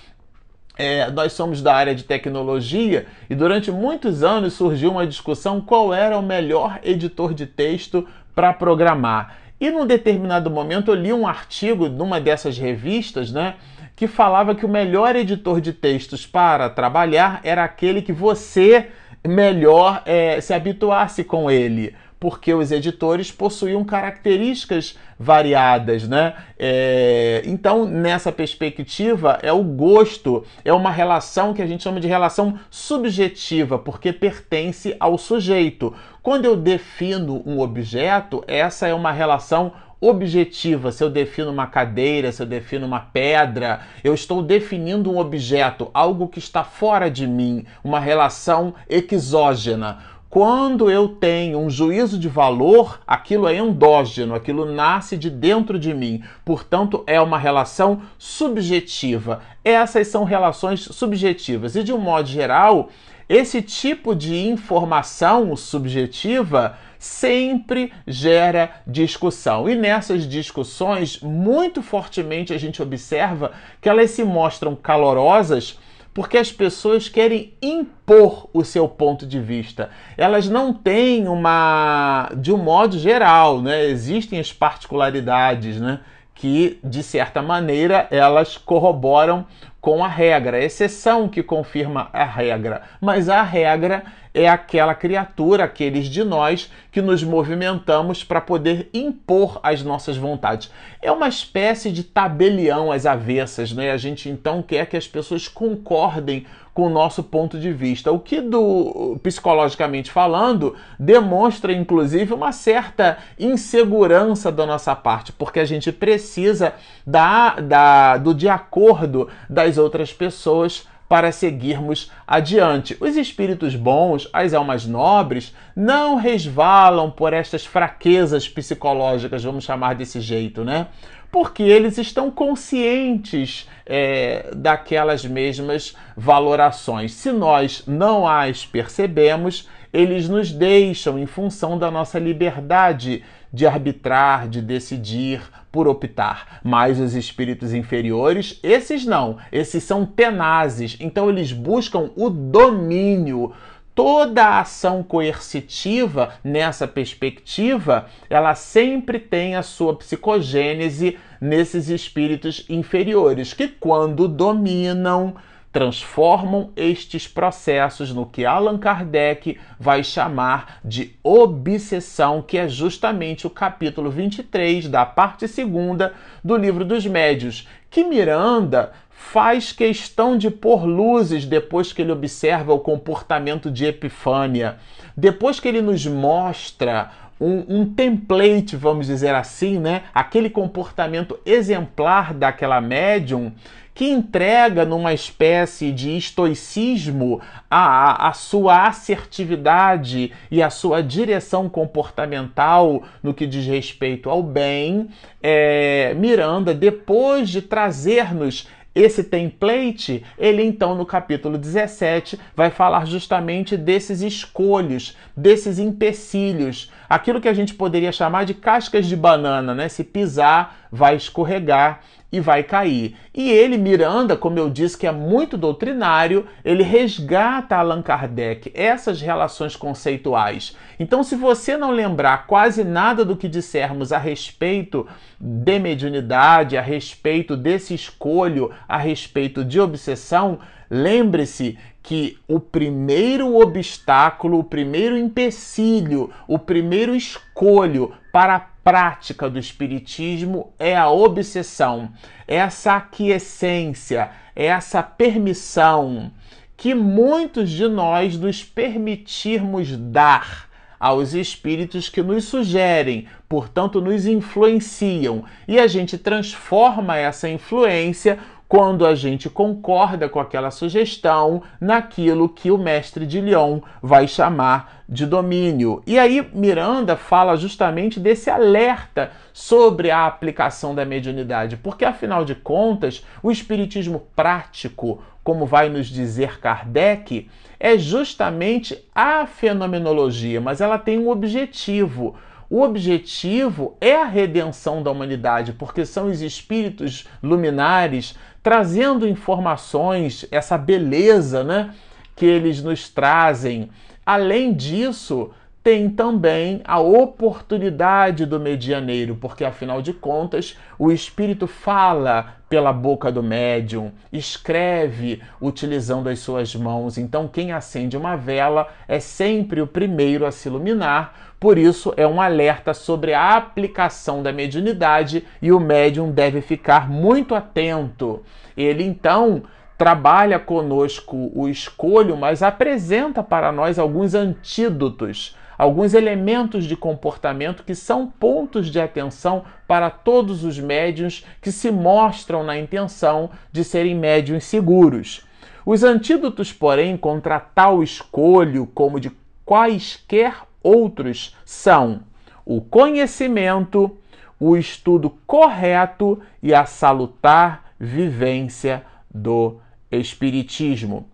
é, 0.79 1.11
nós 1.11 1.33
somos 1.33 1.61
da 1.61 1.75
área 1.75 1.93
de 1.93 2.05
tecnologia 2.05 3.05
e 3.29 3.35
durante 3.35 3.69
muitos 3.69 4.23
anos 4.23 4.53
surgiu 4.53 4.91
uma 4.91 5.05
discussão 5.05 5.59
qual 5.59 5.93
era 5.93 6.17
o 6.17 6.23
melhor 6.23 6.79
editor 6.81 7.33
de 7.33 7.45
texto 7.45 8.07
para 8.33 8.53
programar. 8.53 9.35
E 9.59 9.69
num 9.69 9.85
determinado 9.85 10.49
momento 10.49 10.91
eu 10.91 10.95
li 10.95 11.11
um 11.11 11.27
artigo 11.27 11.89
numa 11.89 12.21
dessas 12.21 12.57
revistas, 12.57 13.29
né, 13.29 13.55
que 13.93 14.07
falava 14.07 14.55
que 14.55 14.65
o 14.65 14.69
melhor 14.69 15.17
editor 15.17 15.59
de 15.59 15.73
textos 15.73 16.25
para 16.25 16.69
trabalhar 16.69 17.41
era 17.43 17.65
aquele 17.65 18.01
que 18.01 18.13
você 18.13 18.87
melhor 19.27 20.01
é, 20.05 20.39
se 20.39 20.53
habituasse 20.53 21.25
com 21.25 21.51
ele 21.51 21.93
porque 22.19 22.53
os 22.53 22.71
editores 22.71 23.31
possuíam 23.31 23.83
características 23.85 24.97
variadas, 25.17 26.07
né? 26.07 26.33
É, 26.57 27.41
então, 27.45 27.85
nessa 27.85 28.31
perspectiva, 28.31 29.39
é 29.41 29.51
o 29.53 29.63
gosto, 29.63 30.43
é 30.65 30.73
uma 30.73 30.91
relação 30.91 31.53
que 31.53 31.61
a 31.61 31.65
gente 31.65 31.83
chama 31.83 31.99
de 31.99 32.07
relação 32.07 32.59
subjetiva, 32.69 33.79
porque 33.79 34.11
pertence 34.11 34.95
ao 34.99 35.17
sujeito. 35.17 35.93
Quando 36.21 36.45
eu 36.45 36.55
defino 36.55 37.41
um 37.45 37.59
objeto, 37.59 38.43
essa 38.47 38.87
é 38.87 38.93
uma 38.93 39.11
relação 39.11 39.71
objetiva. 40.01 40.91
Se 40.91 41.03
eu 41.03 41.09
defino 41.09 41.51
uma 41.51 41.67
cadeira, 41.67 42.31
se 42.31 42.41
eu 42.41 42.45
defino 42.45 42.85
uma 42.85 42.99
pedra, 42.99 43.81
eu 44.03 44.13
estou 44.13 44.41
definindo 44.41 45.11
um 45.11 45.17
objeto, 45.17 45.89
algo 45.93 46.27
que 46.27 46.39
está 46.39 46.63
fora 46.63 47.09
de 47.09 47.27
mim, 47.27 47.65
uma 47.83 47.99
relação 47.99 48.73
exógena. 48.89 49.99
Quando 50.29 50.91
eu 50.91 51.07
tenho 51.07 51.57
um 51.57 51.71
juízo 51.71 52.19
de 52.19 52.29
valor, 52.29 52.99
aquilo 53.07 53.47
é 53.47 53.57
endógeno, 53.57 54.35
aquilo 54.35 54.63
nasce 54.63 55.17
de 55.17 55.27
dentro 55.27 55.79
de 55.79 55.91
mim. 55.91 56.21
Portanto, 56.45 57.03
é 57.07 57.19
uma 57.19 57.39
relação 57.39 58.03
subjetiva. 58.15 59.41
Essas 59.65 60.07
são 60.07 60.23
relações 60.23 60.81
subjetivas. 60.81 61.75
E 61.75 61.83
de 61.83 61.91
um 61.91 61.97
modo 61.97 62.27
geral, 62.27 62.89
esse 63.27 63.59
tipo 63.63 64.15
de 64.15 64.47
informação 64.47 65.55
subjetiva 65.55 66.77
sempre 66.99 67.91
gera 68.05 68.69
discussão. 68.85 69.67
E 69.67 69.75
nessas 69.75 70.29
discussões, 70.29 71.19
muito 71.21 71.81
fortemente 71.81 72.53
a 72.53 72.57
gente 72.59 72.83
observa 72.83 73.51
que 73.81 73.89
elas 73.89 74.11
se 74.11 74.23
mostram 74.23 74.75
calorosas 74.75 75.79
porque 76.13 76.37
as 76.37 76.51
pessoas 76.51 77.07
querem 77.07 77.53
impor 77.61 78.49
o 78.53 78.63
seu 78.63 78.87
ponto 78.87 79.25
de 79.25 79.39
vista. 79.39 79.89
Elas 80.17 80.49
não 80.49 80.73
têm 80.73 81.27
uma, 81.27 82.31
de 82.35 82.51
um 82.51 82.57
modo 82.57 82.97
geral, 82.97 83.61
né? 83.61 83.85
Existem 83.85 84.39
as 84.39 84.51
particularidades, 84.51 85.79
né? 85.79 85.99
Que 86.33 86.79
de 86.83 87.03
certa 87.03 87.41
maneira 87.41 88.07
elas 88.09 88.57
corroboram 88.57 89.45
com 89.81 90.03
a 90.03 90.07
regra, 90.07 90.57
a 90.57 90.63
exceção 90.63 91.29
que 91.29 91.41
confirma 91.41 92.09
a 92.11 92.25
regra, 92.25 92.81
mas 92.99 93.29
a 93.29 93.41
regra 93.41 94.03
é 94.33 94.47
aquela 94.47 94.93
criatura, 94.93 95.63
aqueles 95.63 96.07
de 96.07 96.23
nós 96.23 96.71
que 96.91 97.01
nos 97.01 97.23
movimentamos 97.23 98.23
para 98.23 98.41
poder 98.41 98.89
impor 98.93 99.59
as 99.63 99.83
nossas 99.83 100.17
vontades. 100.17 100.71
É 101.01 101.11
uma 101.11 101.27
espécie 101.27 101.91
de 101.91 102.03
tabelião 102.03 102.91
às 102.91 103.05
avessas, 103.05 103.71
né? 103.71 103.91
A 103.91 103.97
gente 103.97 104.29
então 104.29 104.61
quer 104.61 104.85
que 104.85 104.97
as 104.97 105.07
pessoas 105.07 105.47
concordem 105.47 106.45
com 106.73 106.85
o 106.85 106.89
nosso 106.89 107.23
ponto 107.23 107.59
de 107.59 107.73
vista, 107.73 108.09
o 108.09 108.19
que 108.19 108.39
do 108.39 109.19
psicologicamente 109.21 110.11
falando 110.11 110.75
demonstra 110.97 111.73
inclusive 111.73 112.33
uma 112.33 112.53
certa 112.53 113.17
insegurança 113.37 114.49
da 114.49 114.65
nossa 114.65 114.95
parte, 114.95 115.33
porque 115.33 115.59
a 115.59 115.65
gente 115.65 115.91
precisa 115.91 116.73
da, 117.05 117.59
da 117.59 118.17
do 118.17 118.33
de 118.33 118.47
acordo 118.47 119.27
das 119.49 119.77
outras 119.77 120.13
pessoas 120.13 120.87
para 121.09 121.31
seguirmos 121.31 122.11
adiante. 122.27 122.95
Os 123.01 123.17
espíritos 123.17 123.75
bons, 123.75 124.29
as 124.31 124.53
almas 124.53 124.85
nobres, 124.85 125.55
não 125.75 126.15
resvalam 126.15 127.09
por 127.09 127.33
estas 127.33 127.65
fraquezas 127.65 128.47
psicológicas, 128.47 129.43
vamos 129.43 129.63
chamar 129.63 129.95
desse 129.95 130.21
jeito, 130.21 130.63
né? 130.63 130.85
Porque 131.31 131.63
eles 131.63 131.97
estão 131.97 132.29
conscientes 132.29 133.67
é, 133.87 134.51
daquelas 134.55 135.25
mesmas 135.25 135.95
valorações. 136.15 137.13
Se 137.13 137.31
nós 137.31 137.83
não 137.87 138.27
as 138.27 138.65
percebemos, 138.65 139.67
eles 139.91 140.29
nos 140.29 140.51
deixam 140.51 141.17
em 141.17 141.25
função 141.25 141.77
da 141.77 141.89
nossa 141.89 142.19
liberdade 142.19 143.23
de 143.51 143.65
arbitrar, 143.65 144.47
de 144.47 144.61
decidir, 144.61 145.41
por 145.71 145.87
optar. 145.87 146.59
Mas 146.63 146.99
os 146.99 147.15
espíritos 147.15 147.73
inferiores, 147.73 148.59
esses 148.63 149.05
não, 149.05 149.37
esses 149.51 149.83
são 149.83 150.05
tenazes, 150.05 150.97
então 150.99 151.29
eles 151.29 151.51
buscam 151.51 152.11
o 152.15 152.29
domínio. 152.29 153.53
Toda 153.93 154.45
a 154.45 154.59
ação 154.61 155.03
coercitiva 155.03 156.33
nessa 156.41 156.87
perspectiva, 156.87 158.05
ela 158.29 158.55
sempre 158.55 159.19
tem 159.19 159.55
a 159.55 159.63
sua 159.63 159.93
psicogênese 159.95 161.17
nesses 161.41 161.89
espíritos 161.89 162.65
inferiores, 162.69 163.53
que 163.53 163.67
quando 163.67 164.27
dominam, 164.27 165.35
transformam 165.71 166.71
estes 166.75 167.27
processos 167.27 168.11
no 168.11 168.25
que 168.25 168.45
Allan 168.45 168.77
Kardec 168.77 169.59
vai 169.79 170.03
chamar 170.03 170.79
de 170.83 171.15
obsessão, 171.23 172.41
que 172.41 172.57
é 172.57 172.67
justamente 172.67 173.45
o 173.45 173.49
capítulo 173.49 174.09
23 174.09 174.87
da 174.87 175.05
parte 175.05 175.47
segunda 175.47 176.13
do 176.43 176.55
livro 176.55 176.83
dos 176.83 177.05
Médios, 177.05 177.67
que 177.89 178.03
Miranda 178.03 178.91
faz 179.09 179.71
questão 179.71 180.37
de 180.37 180.49
pôr 180.49 180.85
luzes 180.85 181.45
depois 181.45 181.93
que 181.93 182.01
ele 182.01 182.11
observa 182.11 182.73
o 182.73 182.79
comportamento 182.79 183.69
de 183.69 183.85
Epifânia, 183.85 184.77
depois 185.15 185.59
que 185.59 185.67
ele 185.67 185.81
nos 185.81 186.05
mostra 186.07 187.11
um, 187.39 187.63
um, 187.69 187.93
template, 187.93 188.75
vamos 188.75 189.07
dizer 189.07 189.35
assim, 189.35 189.79
né? 189.79 190.03
Aquele 190.13 190.49
comportamento 190.49 191.39
exemplar 191.45 192.33
daquela 192.33 192.81
médium 192.81 193.53
que 193.99 194.09
entrega 194.09 194.85
numa 194.85 195.13
espécie 195.13 195.91
de 195.91 196.15
estoicismo 196.15 197.41
a, 197.69 198.29
a 198.29 198.31
sua 198.31 198.87
assertividade 198.87 200.31
e 200.49 200.63
a 200.63 200.69
sua 200.69 201.03
direção 201.03 201.67
comportamental 201.67 203.03
no 203.21 203.33
que 203.33 203.45
diz 203.45 203.65
respeito 203.65 204.29
ao 204.29 204.41
bem, 204.41 205.09
é, 205.43 206.13
Miranda, 206.13 206.73
depois 206.73 207.49
de 207.49 207.61
trazer-nos 207.61 208.69
esse 208.95 209.21
template, 209.21 210.23
ele 210.37 210.63
então 210.63 210.95
no 210.95 211.05
capítulo 211.05 211.57
17 211.57 212.39
vai 212.55 212.69
falar 212.69 213.05
justamente 213.05 213.75
desses 213.75 214.21
escolhos, 214.21 215.17
desses 215.35 215.77
empecilhos, 215.77 216.89
aquilo 217.09 217.41
que 217.41 217.47
a 217.47 217.53
gente 217.53 217.73
poderia 217.73 218.11
chamar 218.11 218.45
de 218.45 218.53
cascas 218.53 219.07
de 219.07 219.15
banana, 219.15 219.73
né? 219.73 219.89
Se 219.89 220.03
pisar, 220.03 220.87
vai 220.91 221.15
escorregar 221.15 222.01
e 222.31 222.39
vai 222.39 222.63
cair. 222.63 223.15
E 223.33 223.49
ele, 223.49 223.77
Miranda, 223.77 224.37
como 224.37 224.59
eu 224.59 224.69
disse, 224.69 224.97
que 224.97 225.07
é 225.07 225.11
muito 225.11 225.57
doutrinário, 225.57 226.45
ele 226.63 226.83
resgata 226.83 227.75
Allan 227.75 228.01
Kardec 228.01 228.71
essas 228.75 229.19
relações 229.19 229.75
conceituais. 229.75 230.75
Então, 230.99 231.23
se 231.23 231.35
você 231.35 231.75
não 231.75 231.91
lembrar 231.91 232.45
quase 232.45 232.83
nada 232.83 233.25
do 233.25 233.35
que 233.35 233.47
dissermos 233.47 234.11
a 234.11 234.17
respeito 234.17 235.07
de 235.39 235.79
mediunidade, 235.79 236.77
a 236.77 236.81
respeito 236.81 237.57
desse 237.57 237.95
escolho, 237.95 238.71
a 238.87 238.97
respeito 238.97 239.65
de 239.65 239.79
obsessão, 239.79 240.59
lembre-se 240.89 241.77
que 242.09 242.39
o 242.47 242.59
primeiro 242.59 243.55
obstáculo, 243.55 244.57
o 244.57 244.63
primeiro 244.63 245.15
empecilho, 245.15 246.31
o 246.47 246.57
primeiro 246.57 247.15
escolho 247.15 248.11
para 248.33 248.55
a 248.55 248.59
prática 248.59 249.47
do 249.47 249.59
espiritismo 249.59 250.73
é 250.79 250.97
a 250.97 251.11
obsessão, 251.11 252.11
essa 252.47 252.95
aquiescência, 252.95 254.31
essa 254.55 255.03
permissão 255.03 256.31
que 256.75 256.95
muitos 256.95 257.69
de 257.69 257.87
nós 257.87 258.35
nos 258.35 258.63
permitirmos 258.63 259.95
dar 259.95 260.67
aos 260.99 261.35
espíritos 261.35 262.09
que 262.09 262.23
nos 262.23 262.45
sugerem, 262.45 263.27
portanto, 263.47 264.01
nos 264.01 264.25
influenciam, 264.25 265.45
e 265.67 265.79
a 265.79 265.85
gente 265.85 266.17
transforma 266.17 267.15
essa 267.15 267.47
influência 267.47 268.39
quando 268.69 269.03
a 269.03 269.15
gente 269.15 269.49
concorda 269.49 270.29
com 270.29 270.39
aquela 270.39 270.69
sugestão 270.69 271.63
naquilo 271.81 272.47
que 272.47 272.69
o 272.69 272.77
mestre 272.77 273.25
de 273.25 273.41
Lyon 273.41 273.79
vai 273.99 274.27
chamar 274.27 275.01
de 275.09 275.25
domínio. 275.25 276.03
E 276.05 276.19
aí 276.19 276.47
Miranda 276.53 277.17
fala 277.17 277.57
justamente 277.57 278.19
desse 278.19 278.47
alerta 278.47 279.31
sobre 279.51 280.11
a 280.11 280.27
aplicação 280.27 280.93
da 280.93 281.03
mediunidade, 281.03 281.77
porque 281.77 282.05
afinal 282.05 282.45
de 282.45 282.53
contas, 282.53 283.25
o 283.41 283.49
espiritismo 283.49 284.21
prático, 284.35 285.19
como 285.43 285.65
vai 285.65 285.89
nos 285.89 286.05
dizer 286.05 286.59
Kardec, 286.59 287.49
é 287.79 287.97
justamente 287.97 289.03
a 289.15 289.47
fenomenologia, 289.47 290.61
mas 290.61 290.79
ela 290.79 290.99
tem 290.99 291.17
um 291.17 291.31
objetivo. 291.31 292.35
O 292.69 292.83
objetivo 292.83 293.97
é 293.99 294.15
a 294.15 294.25
redenção 294.25 295.01
da 295.01 295.09
humanidade, 295.09 295.73
porque 295.73 296.05
são 296.05 296.27
os 296.27 296.39
espíritos 296.39 297.27
luminares 297.41 298.35
trazendo 298.61 299.27
informações, 299.27 300.45
essa 300.51 300.77
beleza 300.77 301.63
né, 301.63 301.93
que 302.35 302.45
eles 302.45 302.81
nos 302.81 303.09
trazem. 303.09 303.89
Além 304.25 304.73
disso, 304.73 305.51
tem 305.83 306.09
também 306.09 306.81
a 306.83 306.99
oportunidade 306.99 308.45
do 308.45 308.59
medianeiro, 308.59 309.35
porque 309.35 309.63
afinal 309.63 310.01
de 310.01 310.11
contas, 310.11 310.77
o 310.97 311.11
espírito 311.11 311.67
fala 311.67 312.55
pela 312.69 312.91
boca 312.91 313.31
do 313.31 313.41
médium, 313.41 314.11
escreve 314.31 315.41
utilizando 315.59 316.27
as 316.27 316.39
suas 316.39 316.75
mãos. 316.75 317.17
Então, 317.17 317.47
quem 317.47 317.71
acende 317.71 318.17
uma 318.17 318.35
vela 318.35 318.87
é 319.07 319.19
sempre 319.19 319.81
o 319.81 319.87
primeiro 319.87 320.45
a 320.45 320.51
se 320.51 320.67
iluminar. 320.67 321.53
Por 321.59 321.77
isso, 321.77 322.13
é 322.15 322.27
um 322.27 322.41
alerta 322.41 322.93
sobre 322.93 323.33
a 323.33 323.55
aplicação 323.55 324.43
da 324.43 324.51
mediunidade 324.51 325.45
e 325.61 325.71
o 325.71 325.79
médium 325.79 326.29
deve 326.29 326.61
ficar 326.61 327.09
muito 327.09 327.55
atento. 327.55 328.43
Ele 328.77 329.03
então 329.03 329.63
trabalha 329.97 330.59
conosco 330.59 331.51
o 331.53 331.67
escolho, 331.67 332.37
mas 332.37 332.63
apresenta 332.63 333.43
para 333.43 333.71
nós 333.71 333.97
alguns 333.97 334.33
antídotos 334.33 335.57
alguns 335.79 336.13
elementos 336.13 336.83
de 336.83 336.97
comportamento 336.97 337.85
que 337.85 337.95
são 337.95 338.27
pontos 338.27 338.91
de 338.91 338.99
atenção 338.99 339.63
para 339.87 340.09
todos 340.09 340.65
os 340.65 340.77
médiuns 340.77 341.45
que 341.61 341.71
se 341.71 341.89
mostram 341.89 342.65
na 342.65 342.77
intenção 342.77 343.49
de 343.71 343.85
serem 343.85 344.13
médiuns 344.13 344.65
seguros. 344.65 345.47
Os 345.85 346.03
antídotos, 346.03 346.73
porém, 346.73 347.15
contra 347.15 347.61
tal 347.61 348.03
escolho, 348.03 348.87
como 348.87 349.21
de 349.21 349.31
quaisquer 349.63 350.53
outros, 350.83 351.55
são 351.63 352.23
o 352.65 352.81
conhecimento, 352.81 354.17
o 354.59 354.75
estudo 354.75 355.29
correto 355.47 356.41
e 356.61 356.73
a 356.73 356.85
salutar 356.85 357.93
vivência 357.97 359.03
do 359.33 359.77
Espiritismo. 360.11 361.29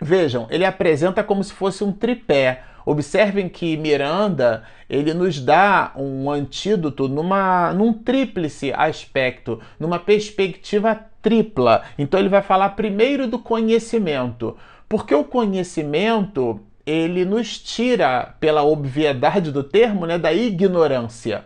Vejam, 0.00 0.46
ele 0.50 0.64
apresenta 0.64 1.24
como 1.24 1.42
se 1.42 1.52
fosse 1.52 1.82
um 1.82 1.90
tripé 1.90 2.62
Observem 2.86 3.48
que 3.48 3.76
Miranda 3.76 4.62
ele 4.88 5.12
nos 5.12 5.40
dá 5.40 5.90
um 5.96 6.30
antídoto 6.30 7.08
numa, 7.08 7.72
num 7.72 7.92
tríplice 7.92 8.72
aspecto, 8.72 9.60
numa 9.78 9.98
perspectiva 9.98 10.94
tripla. 11.20 11.82
Então 11.98 12.20
ele 12.20 12.28
vai 12.28 12.42
falar 12.42 12.70
primeiro 12.70 13.26
do 13.26 13.40
conhecimento, 13.40 14.56
porque 14.88 15.12
o 15.12 15.24
conhecimento 15.24 16.60
ele 16.86 17.24
nos 17.24 17.58
tira, 17.58 18.36
pela 18.38 18.62
obviedade 18.62 19.50
do 19.50 19.64
termo, 19.64 20.06
né, 20.06 20.16
da 20.16 20.32
ignorância. 20.32 21.44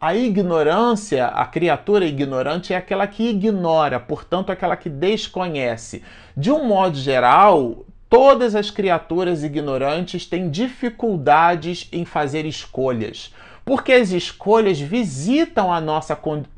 A 0.00 0.14
ignorância, 0.14 1.26
a 1.26 1.44
criatura 1.46 2.04
ignorante 2.04 2.72
é 2.72 2.76
aquela 2.76 3.08
que 3.08 3.28
ignora, 3.28 3.98
portanto, 3.98 4.52
aquela 4.52 4.76
que 4.76 4.88
desconhece. 4.88 6.04
De 6.36 6.52
um 6.52 6.64
modo 6.64 6.96
geral, 6.96 7.84
Todas 8.08 8.54
as 8.54 8.70
criaturas 8.70 9.42
ignorantes 9.42 10.26
têm 10.26 10.48
dificuldades 10.48 11.88
em 11.90 12.04
fazer 12.04 12.46
escolhas, 12.46 13.34
porque 13.64 13.92
as 13.92 14.10
escolhas 14.10 14.78
visitam 14.78 15.72
a 15.72 15.80
nossa 15.80 16.16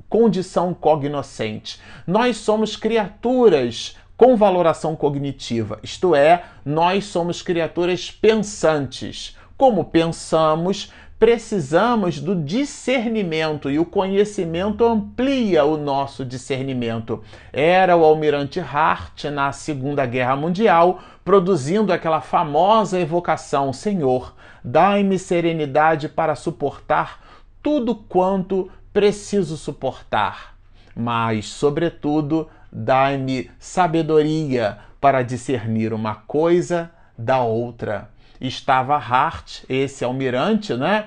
condição 0.09 0.75
cognoscente. 0.75 1.81
Nós 2.07 2.37
somos 2.37 2.77
criaturas 2.77 3.97
com 4.15 4.37
valoração 4.37 4.95
cognitiva, 4.95 5.79
isto 5.83 6.15
é, 6.15 6.45
nós 6.65 7.07
somos 7.07 7.41
criaturas 7.41 8.11
pensantes. 8.11 9.35
Como 9.57 9.87
pensamos, 9.87 10.93
precisamos 11.19 12.21
do 12.21 12.35
discernimento 12.35 13.71
e 13.71 13.79
o 13.79 13.85
conhecimento 13.85 14.85
amplia 14.85 15.65
o 15.65 15.77
nosso 15.77 16.25
discernimento. 16.25 17.23
Era 17.53 17.97
o 17.97 18.05
almirante 18.05 18.61
Hart 18.61 19.25
na 19.25 19.51
Segunda 19.51 20.07
Guerra 20.07 20.37
Mundial 20.37 21.01
produzindo 21.25 21.93
aquela 21.93 22.21
famosa 22.21 23.01
evocação: 23.01 23.73
Senhor, 23.73 24.35
dai-me 24.63 25.19
serenidade 25.19 26.09
para 26.09 26.35
suportar 26.37 27.21
tudo 27.63 27.95
quanto 27.95 28.71
preciso 28.93 29.57
suportar, 29.57 30.57
mas, 30.95 31.47
sobretudo, 31.47 32.49
dai-me 32.73 33.51
sabedoria 33.59 34.79
para 35.01 35.23
discernir 35.23 35.93
uma 35.93 36.15
coisa 36.15 36.91
da 37.17 37.41
outra 37.43 38.09
estava 38.41 38.97
Hart, 38.97 39.65
esse 39.69 40.05
almirante, 40.05 40.75
né? 40.75 41.07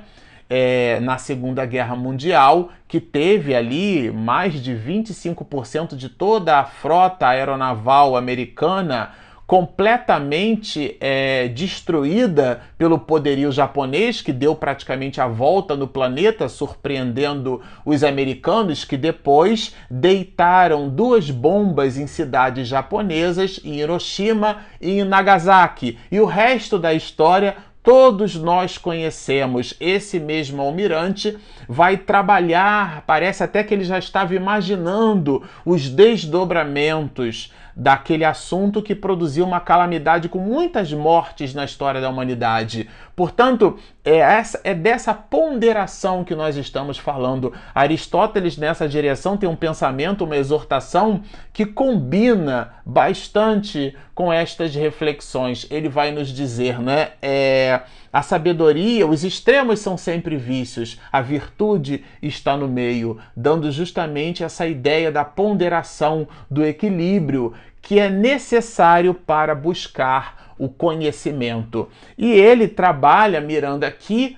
É, 0.50 1.00
na 1.00 1.18
Segunda 1.18 1.66
Guerra 1.66 1.96
Mundial, 1.96 2.72
que 2.86 3.00
teve 3.00 3.56
ali 3.56 4.12
mais 4.12 4.62
de 4.62 4.74
25% 4.74 5.96
de 5.96 6.10
toda 6.10 6.60
a 6.60 6.66
frota 6.66 7.28
aeronaval 7.28 8.18
americana 8.18 9.12
completamente 9.52 10.96
é, 11.02 11.50
destruída 11.50 12.62
pelo 12.78 12.98
poderio 12.98 13.52
japonês, 13.52 14.22
que 14.22 14.32
deu 14.32 14.56
praticamente 14.56 15.20
a 15.20 15.28
volta 15.28 15.76
no 15.76 15.90
planeta, 15.90 16.48
surpreendendo 16.48 17.62
os 17.84 18.02
americanos, 18.02 18.86
que 18.86 18.96
depois 18.96 19.76
deitaram 19.90 20.88
duas 20.88 21.30
bombas 21.30 21.98
em 21.98 22.08
cidades 22.08 22.66
japonesas, 22.70 23.60
em 23.66 23.82
Hiroshima 23.82 24.60
e 24.80 25.02
em 25.02 25.04
Nagasaki. 25.04 26.00
E 26.10 26.18
o 26.22 26.26
resto 26.26 26.80
da 26.80 26.94
história 26.94 27.58
todos 27.84 28.36
nós 28.36 28.78
conhecemos. 28.78 29.74
Esse 29.82 30.18
mesmo 30.18 30.62
almirante 30.62 31.38
vai 31.68 31.98
trabalhar, 31.98 33.04
parece 33.06 33.44
até 33.44 33.66
que 33.66 33.74
ele 33.74 33.84
já 33.84 34.00
estava 34.00 34.34
imaginando 34.34 35.44
os 35.66 35.90
desdobramentos 35.90 37.52
daquele 37.76 38.26
assunto 38.26 38.82
que 38.82 38.94
produziu 38.96 39.46
uma 39.46 39.60
calamidade 39.60 40.30
com 40.30 40.40
muitas 40.40 40.92
mortes 40.94 41.54
na 41.54 41.66
história 41.66 42.02
da 42.02 42.10
humanidade. 42.10 42.90
Portanto, 43.16 43.78
é, 44.04 44.18
essa, 44.18 44.60
é 44.64 44.74
dessa 44.74 45.14
ponderação 45.14 46.24
que 46.24 46.36
nós 46.36 46.58
estamos 46.58 46.98
falando. 46.98 47.54
Aristóteles, 47.74 48.58
nessa 48.58 48.88
direção, 48.88 49.38
tem 49.38 49.48
um 49.48 49.56
pensamento, 49.56 50.24
uma 50.24 50.38
exortação 50.38 51.22
que 51.54 51.66
combina 51.66 52.74
bastante 52.86 53.96
com 54.16 54.32
estas 54.32 54.74
reflexões. 54.74 55.68
Ele 55.70 55.88
vai 55.88 56.12
nos 56.12 56.30
dizer, 56.30 56.80
né? 56.80 57.12
É, 57.22 57.82
a 58.14 58.22
sabedoria, 58.22 59.08
os 59.08 59.24
extremos 59.24 59.80
são 59.80 59.96
sempre 59.96 60.36
vícios, 60.36 61.00
a 61.12 61.22
virtude 61.22 62.04
está 62.22 62.58
no 62.58 62.68
meio, 62.68 63.18
dando 63.36 63.72
justamente 63.72 64.44
essa 64.44 64.68
ideia 64.68 65.10
da 65.10 65.24
ponderação, 65.24 66.28
do 66.50 66.66
equilíbrio 66.66 67.54
que 67.82 68.00
é 68.00 68.10
necessário 68.10 69.14
para 69.14 69.56
buscar 69.56 70.54
o 70.62 70.70
conhecimento. 70.70 71.90
E 72.16 72.32
ele 72.32 72.68
trabalha, 72.68 73.42
mirando 73.42 73.84
aqui, 73.84 74.38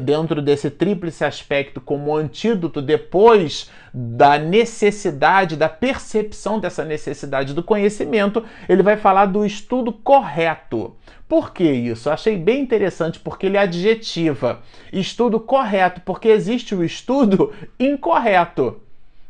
dentro 0.00 0.42
desse 0.42 0.70
tríplice 0.70 1.24
aspecto, 1.24 1.80
como 1.80 2.14
antídoto 2.14 2.82
depois 2.82 3.70
da 3.92 4.38
necessidade, 4.38 5.56
da 5.56 5.70
percepção 5.70 6.60
dessa 6.60 6.84
necessidade 6.84 7.54
do 7.54 7.62
conhecimento, 7.62 8.44
ele 8.68 8.82
vai 8.82 8.98
falar 8.98 9.24
do 9.24 9.46
estudo 9.46 9.92
correto. 9.92 10.94
Por 11.26 11.54
que 11.54 11.64
isso? 11.64 12.10
Achei 12.10 12.36
bem 12.36 12.60
interessante 12.60 13.18
porque 13.18 13.46
ele 13.46 13.56
adjetiva 13.56 14.60
estudo 14.92 15.40
correto, 15.40 16.02
porque 16.04 16.28
existe 16.28 16.74
o 16.74 16.84
estudo 16.84 17.50
incorreto. 17.80 18.78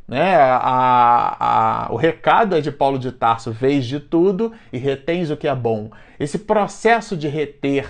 Né? 0.06 0.34
A, 0.34 1.36
a, 1.88 1.92
o 1.92 1.96
recado 1.96 2.56
é 2.56 2.60
de 2.60 2.70
Paulo 2.70 2.98
de 2.98 3.12
Tarso: 3.12 3.50
vês 3.50 3.86
de 3.86 4.00
tudo 4.00 4.52
e 4.72 4.78
retens 4.78 5.30
o 5.30 5.36
que 5.36 5.48
é 5.48 5.54
bom. 5.54 5.90
Esse 6.18 6.38
processo 6.38 7.16
de 7.16 7.28
reter, 7.28 7.88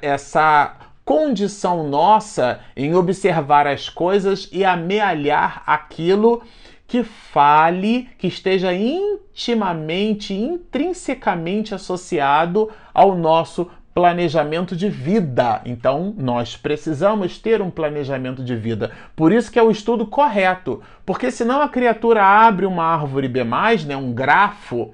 essa 0.00 0.76
condição 1.04 1.88
nossa 1.88 2.60
em 2.76 2.94
observar 2.94 3.66
as 3.66 3.88
coisas 3.88 4.48
e 4.52 4.64
amealhar 4.64 5.62
aquilo 5.66 6.42
que 6.86 7.02
fale, 7.02 8.08
que 8.18 8.26
esteja 8.26 8.72
intimamente, 8.72 10.34
intrinsecamente 10.34 11.74
associado 11.74 12.70
ao 12.94 13.14
nosso 13.14 13.70
planejamento 13.94 14.76
de 14.76 14.88
vida. 14.88 15.60
Então, 15.64 16.14
nós 16.16 16.56
precisamos 16.56 17.36
ter 17.36 17.60
um 17.60 17.68
planejamento 17.68 18.44
de 18.44 18.54
vida. 18.54 18.92
Por 19.16 19.32
isso 19.32 19.50
que 19.50 19.58
é 19.58 19.62
o 19.62 19.70
estudo 19.70 20.06
correto, 20.06 20.80
porque 21.08 21.30
senão 21.30 21.62
a 21.62 21.70
criatura 21.70 22.22
abre 22.22 22.66
uma 22.66 22.84
árvore 22.84 23.28
B+, 23.28 23.42
né, 23.42 23.96
um 23.96 24.12
grafo, 24.12 24.90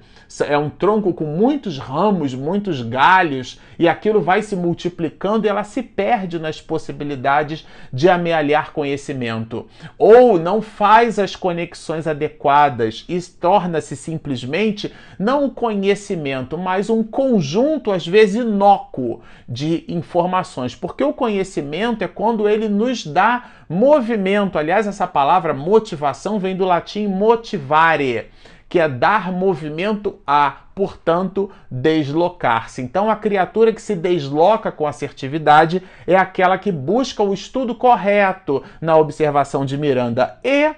é 0.47 0.57
um 0.57 0.69
tronco 0.69 1.13
com 1.13 1.25
muitos 1.25 1.77
ramos, 1.77 2.33
muitos 2.33 2.81
galhos, 2.81 3.59
e 3.77 3.85
aquilo 3.85 4.21
vai 4.21 4.41
se 4.41 4.55
multiplicando 4.55 5.45
e 5.45 5.49
ela 5.49 5.65
se 5.65 5.83
perde 5.83 6.39
nas 6.39 6.61
possibilidades 6.61 7.67
de 7.91 8.07
amealhar 8.07 8.71
conhecimento. 8.71 9.67
Ou 9.97 10.39
não 10.39 10.61
faz 10.61 11.19
as 11.19 11.35
conexões 11.35 12.07
adequadas 12.07 13.05
e 13.09 13.21
torna-se 13.21 13.97
simplesmente 13.97 14.93
não 15.19 15.45
o 15.45 15.51
conhecimento, 15.51 16.57
mas 16.57 16.89
um 16.89 17.03
conjunto, 17.03 17.91
às 17.91 18.07
vezes, 18.07 18.35
inócuo 18.35 19.21
de 19.47 19.83
informações. 19.89 20.73
Porque 20.73 21.03
o 21.03 21.13
conhecimento 21.13 22.03
é 22.03 22.07
quando 22.07 22.47
ele 22.47 22.69
nos 22.69 23.05
dá 23.05 23.43
movimento. 23.69 24.57
Aliás, 24.57 24.87
essa 24.87 25.07
palavra 25.07 25.53
motivação 25.53 26.39
vem 26.39 26.55
do 26.55 26.65
latim 26.65 27.07
motivare 27.07 28.29
que 28.67 28.79
é 28.79 28.89
dar 28.89 29.31
movimento 29.31 30.19
a, 30.25 30.51
portanto, 30.73 31.51
deslocar-se. 31.69 32.81
Então, 32.81 33.09
a 33.09 33.15
criatura 33.15 33.71
que 33.71 33.81
se 33.81 33.95
desloca 33.95 34.71
com 34.71 34.87
assertividade 34.87 35.81
é 36.07 36.15
aquela 36.15 36.57
que 36.57 36.71
busca 36.71 37.23
o 37.23 37.33
estudo 37.33 37.75
correto 37.75 38.63
na 38.81 38.97
observação 38.97 39.65
de 39.65 39.77
Miranda 39.77 40.37
e 40.43 40.73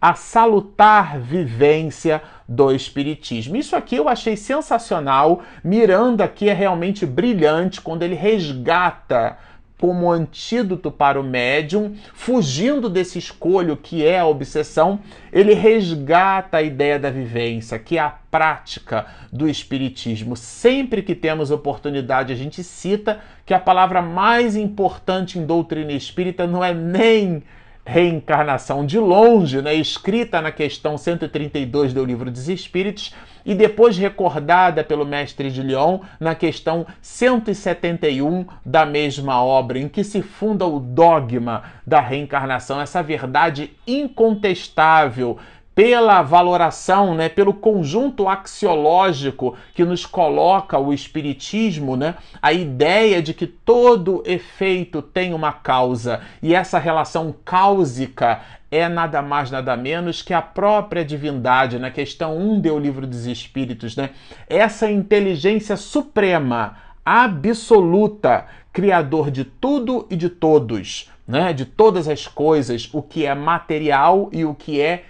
a 0.00 0.14
salutar 0.14 1.18
vivência 1.18 2.22
do 2.48 2.72
Espiritismo. 2.72 3.56
Isso 3.56 3.76
aqui 3.76 3.96
eu 3.96 4.08
achei 4.08 4.36
sensacional. 4.36 5.42
Miranda 5.62 6.24
aqui 6.24 6.48
é 6.48 6.52
realmente 6.52 7.06
brilhante 7.06 7.80
quando 7.80 8.02
ele 8.02 8.14
resgata 8.14 9.36
como 9.82 10.12
antídoto 10.12 10.92
para 10.92 11.20
o 11.20 11.24
médium, 11.24 11.96
fugindo 12.14 12.88
desse 12.88 13.18
escolho 13.18 13.76
que 13.76 14.06
é 14.06 14.20
a 14.20 14.26
obsessão, 14.28 15.00
ele 15.32 15.54
resgata 15.54 16.58
a 16.58 16.62
ideia 16.62 17.00
da 17.00 17.10
vivência, 17.10 17.80
que 17.80 17.98
é 17.98 18.00
a 18.00 18.14
prática 18.30 19.06
do 19.32 19.48
espiritismo. 19.48 20.36
Sempre 20.36 21.02
que 21.02 21.16
temos 21.16 21.50
oportunidade, 21.50 22.32
a 22.32 22.36
gente 22.36 22.62
cita 22.62 23.18
que 23.44 23.52
a 23.52 23.58
palavra 23.58 24.00
mais 24.00 24.54
importante 24.54 25.36
em 25.36 25.44
doutrina 25.44 25.90
espírita 25.90 26.46
não 26.46 26.62
é 26.62 26.72
nem 26.72 27.42
reencarnação 27.84 28.86
de 28.86 28.98
longe, 28.98 29.60
né, 29.60 29.74
escrita 29.74 30.40
na 30.40 30.52
questão 30.52 30.96
132 30.96 31.92
do 31.92 32.04
Livro 32.04 32.30
dos 32.30 32.48
Espíritos 32.48 33.14
e 33.44 33.54
depois 33.54 33.98
recordada 33.98 34.84
pelo 34.84 35.04
mestre 35.04 35.50
de 35.50 35.62
Lyon 35.62 35.98
na 36.20 36.34
questão 36.34 36.86
171 37.00 38.46
da 38.64 38.86
mesma 38.86 39.42
obra, 39.42 39.78
em 39.78 39.88
que 39.88 40.04
se 40.04 40.22
funda 40.22 40.64
o 40.64 40.78
dogma 40.78 41.64
da 41.84 42.00
reencarnação, 42.00 42.80
essa 42.80 43.02
verdade 43.02 43.72
incontestável 43.86 45.38
pela 45.74 46.20
valoração, 46.22 47.14
né, 47.14 47.28
pelo 47.28 47.54
conjunto 47.54 48.28
axiológico 48.28 49.56
que 49.74 49.84
nos 49.84 50.04
coloca 50.04 50.78
o 50.78 50.92
espiritismo, 50.92 51.96
né, 51.96 52.14
a 52.42 52.52
ideia 52.52 53.22
de 53.22 53.32
que 53.32 53.46
todo 53.46 54.22
efeito 54.26 55.00
tem 55.00 55.32
uma 55.32 55.52
causa 55.52 56.20
e 56.42 56.54
essa 56.54 56.78
relação 56.78 57.34
cáusica 57.44 58.40
é 58.70 58.88
nada 58.88 59.20
mais 59.20 59.50
nada 59.50 59.76
menos 59.76 60.22
que 60.22 60.32
a 60.32 60.40
própria 60.40 61.04
divindade, 61.04 61.78
na 61.78 61.90
questão 61.90 62.38
1 62.38 62.60
do 62.60 62.78
livro 62.78 63.06
dos 63.06 63.26
espíritos, 63.26 63.94
né? 63.94 64.10
Essa 64.48 64.90
inteligência 64.90 65.76
suprema, 65.76 66.78
absoluta, 67.04 68.46
criador 68.72 69.30
de 69.30 69.44
tudo 69.44 70.06
e 70.08 70.16
de 70.16 70.30
todos, 70.30 71.10
né? 71.28 71.52
De 71.52 71.66
todas 71.66 72.08
as 72.08 72.26
coisas, 72.26 72.88
o 72.94 73.02
que 73.02 73.26
é 73.26 73.34
material 73.34 74.30
e 74.32 74.42
o 74.42 74.54
que 74.54 74.80
é 74.80 75.04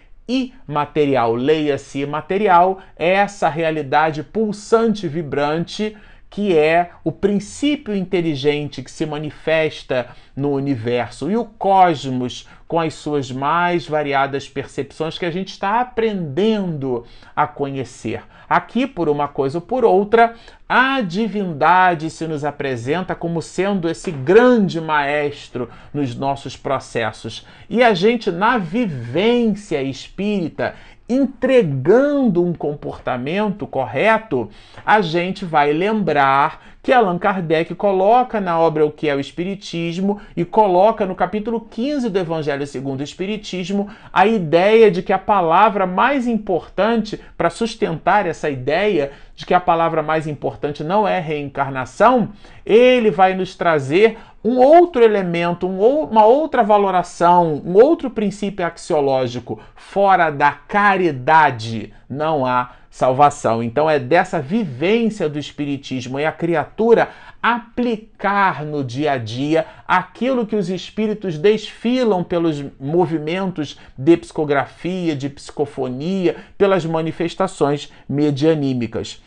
imaterial, 0.66 1.35
leia-se 1.35 2.07
material, 2.07 2.81
é 2.97 3.11
essa 3.11 3.49
realidade 3.49 4.23
pulsante, 4.23 5.07
vibrante 5.09 5.97
que 6.33 6.57
é 6.57 6.92
o 7.05 7.12
princípio 7.12 7.95
inteligente 7.95 8.83
que 8.83 8.90
se 8.90 9.05
manifesta 9.05 10.09
no 10.35 10.53
universo, 10.53 11.31
e 11.31 11.37
o 11.37 11.45
cosmos, 11.45 12.49
com 12.72 12.80
as 12.80 12.94
suas 12.94 13.30
mais 13.30 13.87
variadas 13.87 14.48
percepções 14.48 15.18
que 15.18 15.26
a 15.26 15.30
gente 15.30 15.48
está 15.48 15.82
aprendendo 15.82 17.04
a 17.37 17.46
conhecer. 17.46 18.22
Aqui, 18.48 18.87
por 18.87 19.11
uma 19.11 19.28
coisa 19.28 19.58
ou 19.58 19.62
por 19.62 19.85
outra, 19.85 20.37
a 20.66 21.02
divindade 21.02 22.08
se 22.08 22.26
nos 22.26 22.46
apresenta 22.46 23.14
como 23.14 23.42
sendo 23.42 23.90
esse 23.90 24.11
grande 24.11 24.80
maestro 24.80 25.68
nos 25.92 26.16
nossos 26.16 26.56
processos. 26.56 27.46
E 27.68 27.82
a 27.82 27.92
gente, 27.92 28.30
na 28.30 28.56
vivência 28.56 29.82
espírita, 29.82 30.74
entregando 31.06 32.42
um 32.42 32.54
comportamento 32.54 33.66
correto, 33.66 34.48
a 34.87 35.02
gente 35.02 35.44
vai 35.44 35.74
lembrar 35.74 36.71
que 36.83 36.92
Allan 36.92 37.16
Kardec 37.16 37.77
coloca 37.77 38.40
na 38.40 38.59
obra 38.59 38.85
O 38.85 38.90
que 38.90 39.09
é 39.09 39.14
o 39.14 39.21
Espiritismo 39.21 40.21
e 40.37 40.45
coloca 40.45 41.07
no 41.07 41.14
capítulo 41.14 41.61
15 41.61 42.11
do 42.11 42.18
Evangelho 42.18 42.66
segundo 42.66 43.01
o 43.01 43.05
Espiritismo 43.05 43.88
a 44.12 44.27
ideia 44.27 44.90
de 44.90 45.01
que 45.01 45.12
a 45.12 45.18
palavra 45.18 45.87
mais 45.87 46.27
importante 46.27 47.21
para 47.37 47.51
sustentar 47.51 48.27
essa 48.27 48.51
ideia 48.51 49.12
de 49.37 49.47
que 49.47 49.55
a 49.55 49.61
palavra 49.61 50.03
mais 50.03 50.27
importante 50.27 50.83
não 50.83 51.07
é 51.07 51.21
reencarnação, 51.21 52.31
ele 52.66 53.11
vai 53.11 53.35
nos 53.35 53.55
trazer 53.55 54.18
um 54.44 54.59
outro 54.59 55.02
elemento, 55.02 55.66
um, 55.66 56.02
uma 56.05 56.24
outra 56.24 56.62
valoração, 56.62 57.62
um 57.64 57.74
outro 57.74 58.11
princípio 58.11 58.66
axiológico. 58.66 59.61
Fora 59.74 60.31
da 60.31 60.50
caridade 60.52 61.92
não 62.09 62.44
há 62.44 62.72
salvação. 62.90 63.62
Então 63.62 63.88
é 63.88 63.98
dessa 63.98 64.40
vivência 64.40 65.28
do 65.28 65.38
Espiritismo 65.38 66.20
e 66.20 66.26
a 66.26 66.33
criatura 66.33 67.09
aplicar 67.42 68.64
no 68.64 68.85
dia 68.85 69.12
a 69.12 69.18
dia 69.18 69.66
aquilo 69.88 70.46
que 70.46 70.55
os 70.55 70.68
espíritos 70.68 71.38
desfilam 71.38 72.22
pelos 72.22 72.62
movimentos 72.78 73.78
de 73.96 74.16
psicografia, 74.16 75.16
de 75.16 75.28
psicofonia, 75.28 76.37
pelas 76.59 76.85
manifestações 76.85 77.90
medianímicas. 78.09 79.22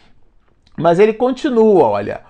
Mas 0.78 0.99
ele 0.99 1.13
continua, 1.13 1.86
olha, 1.86 2.21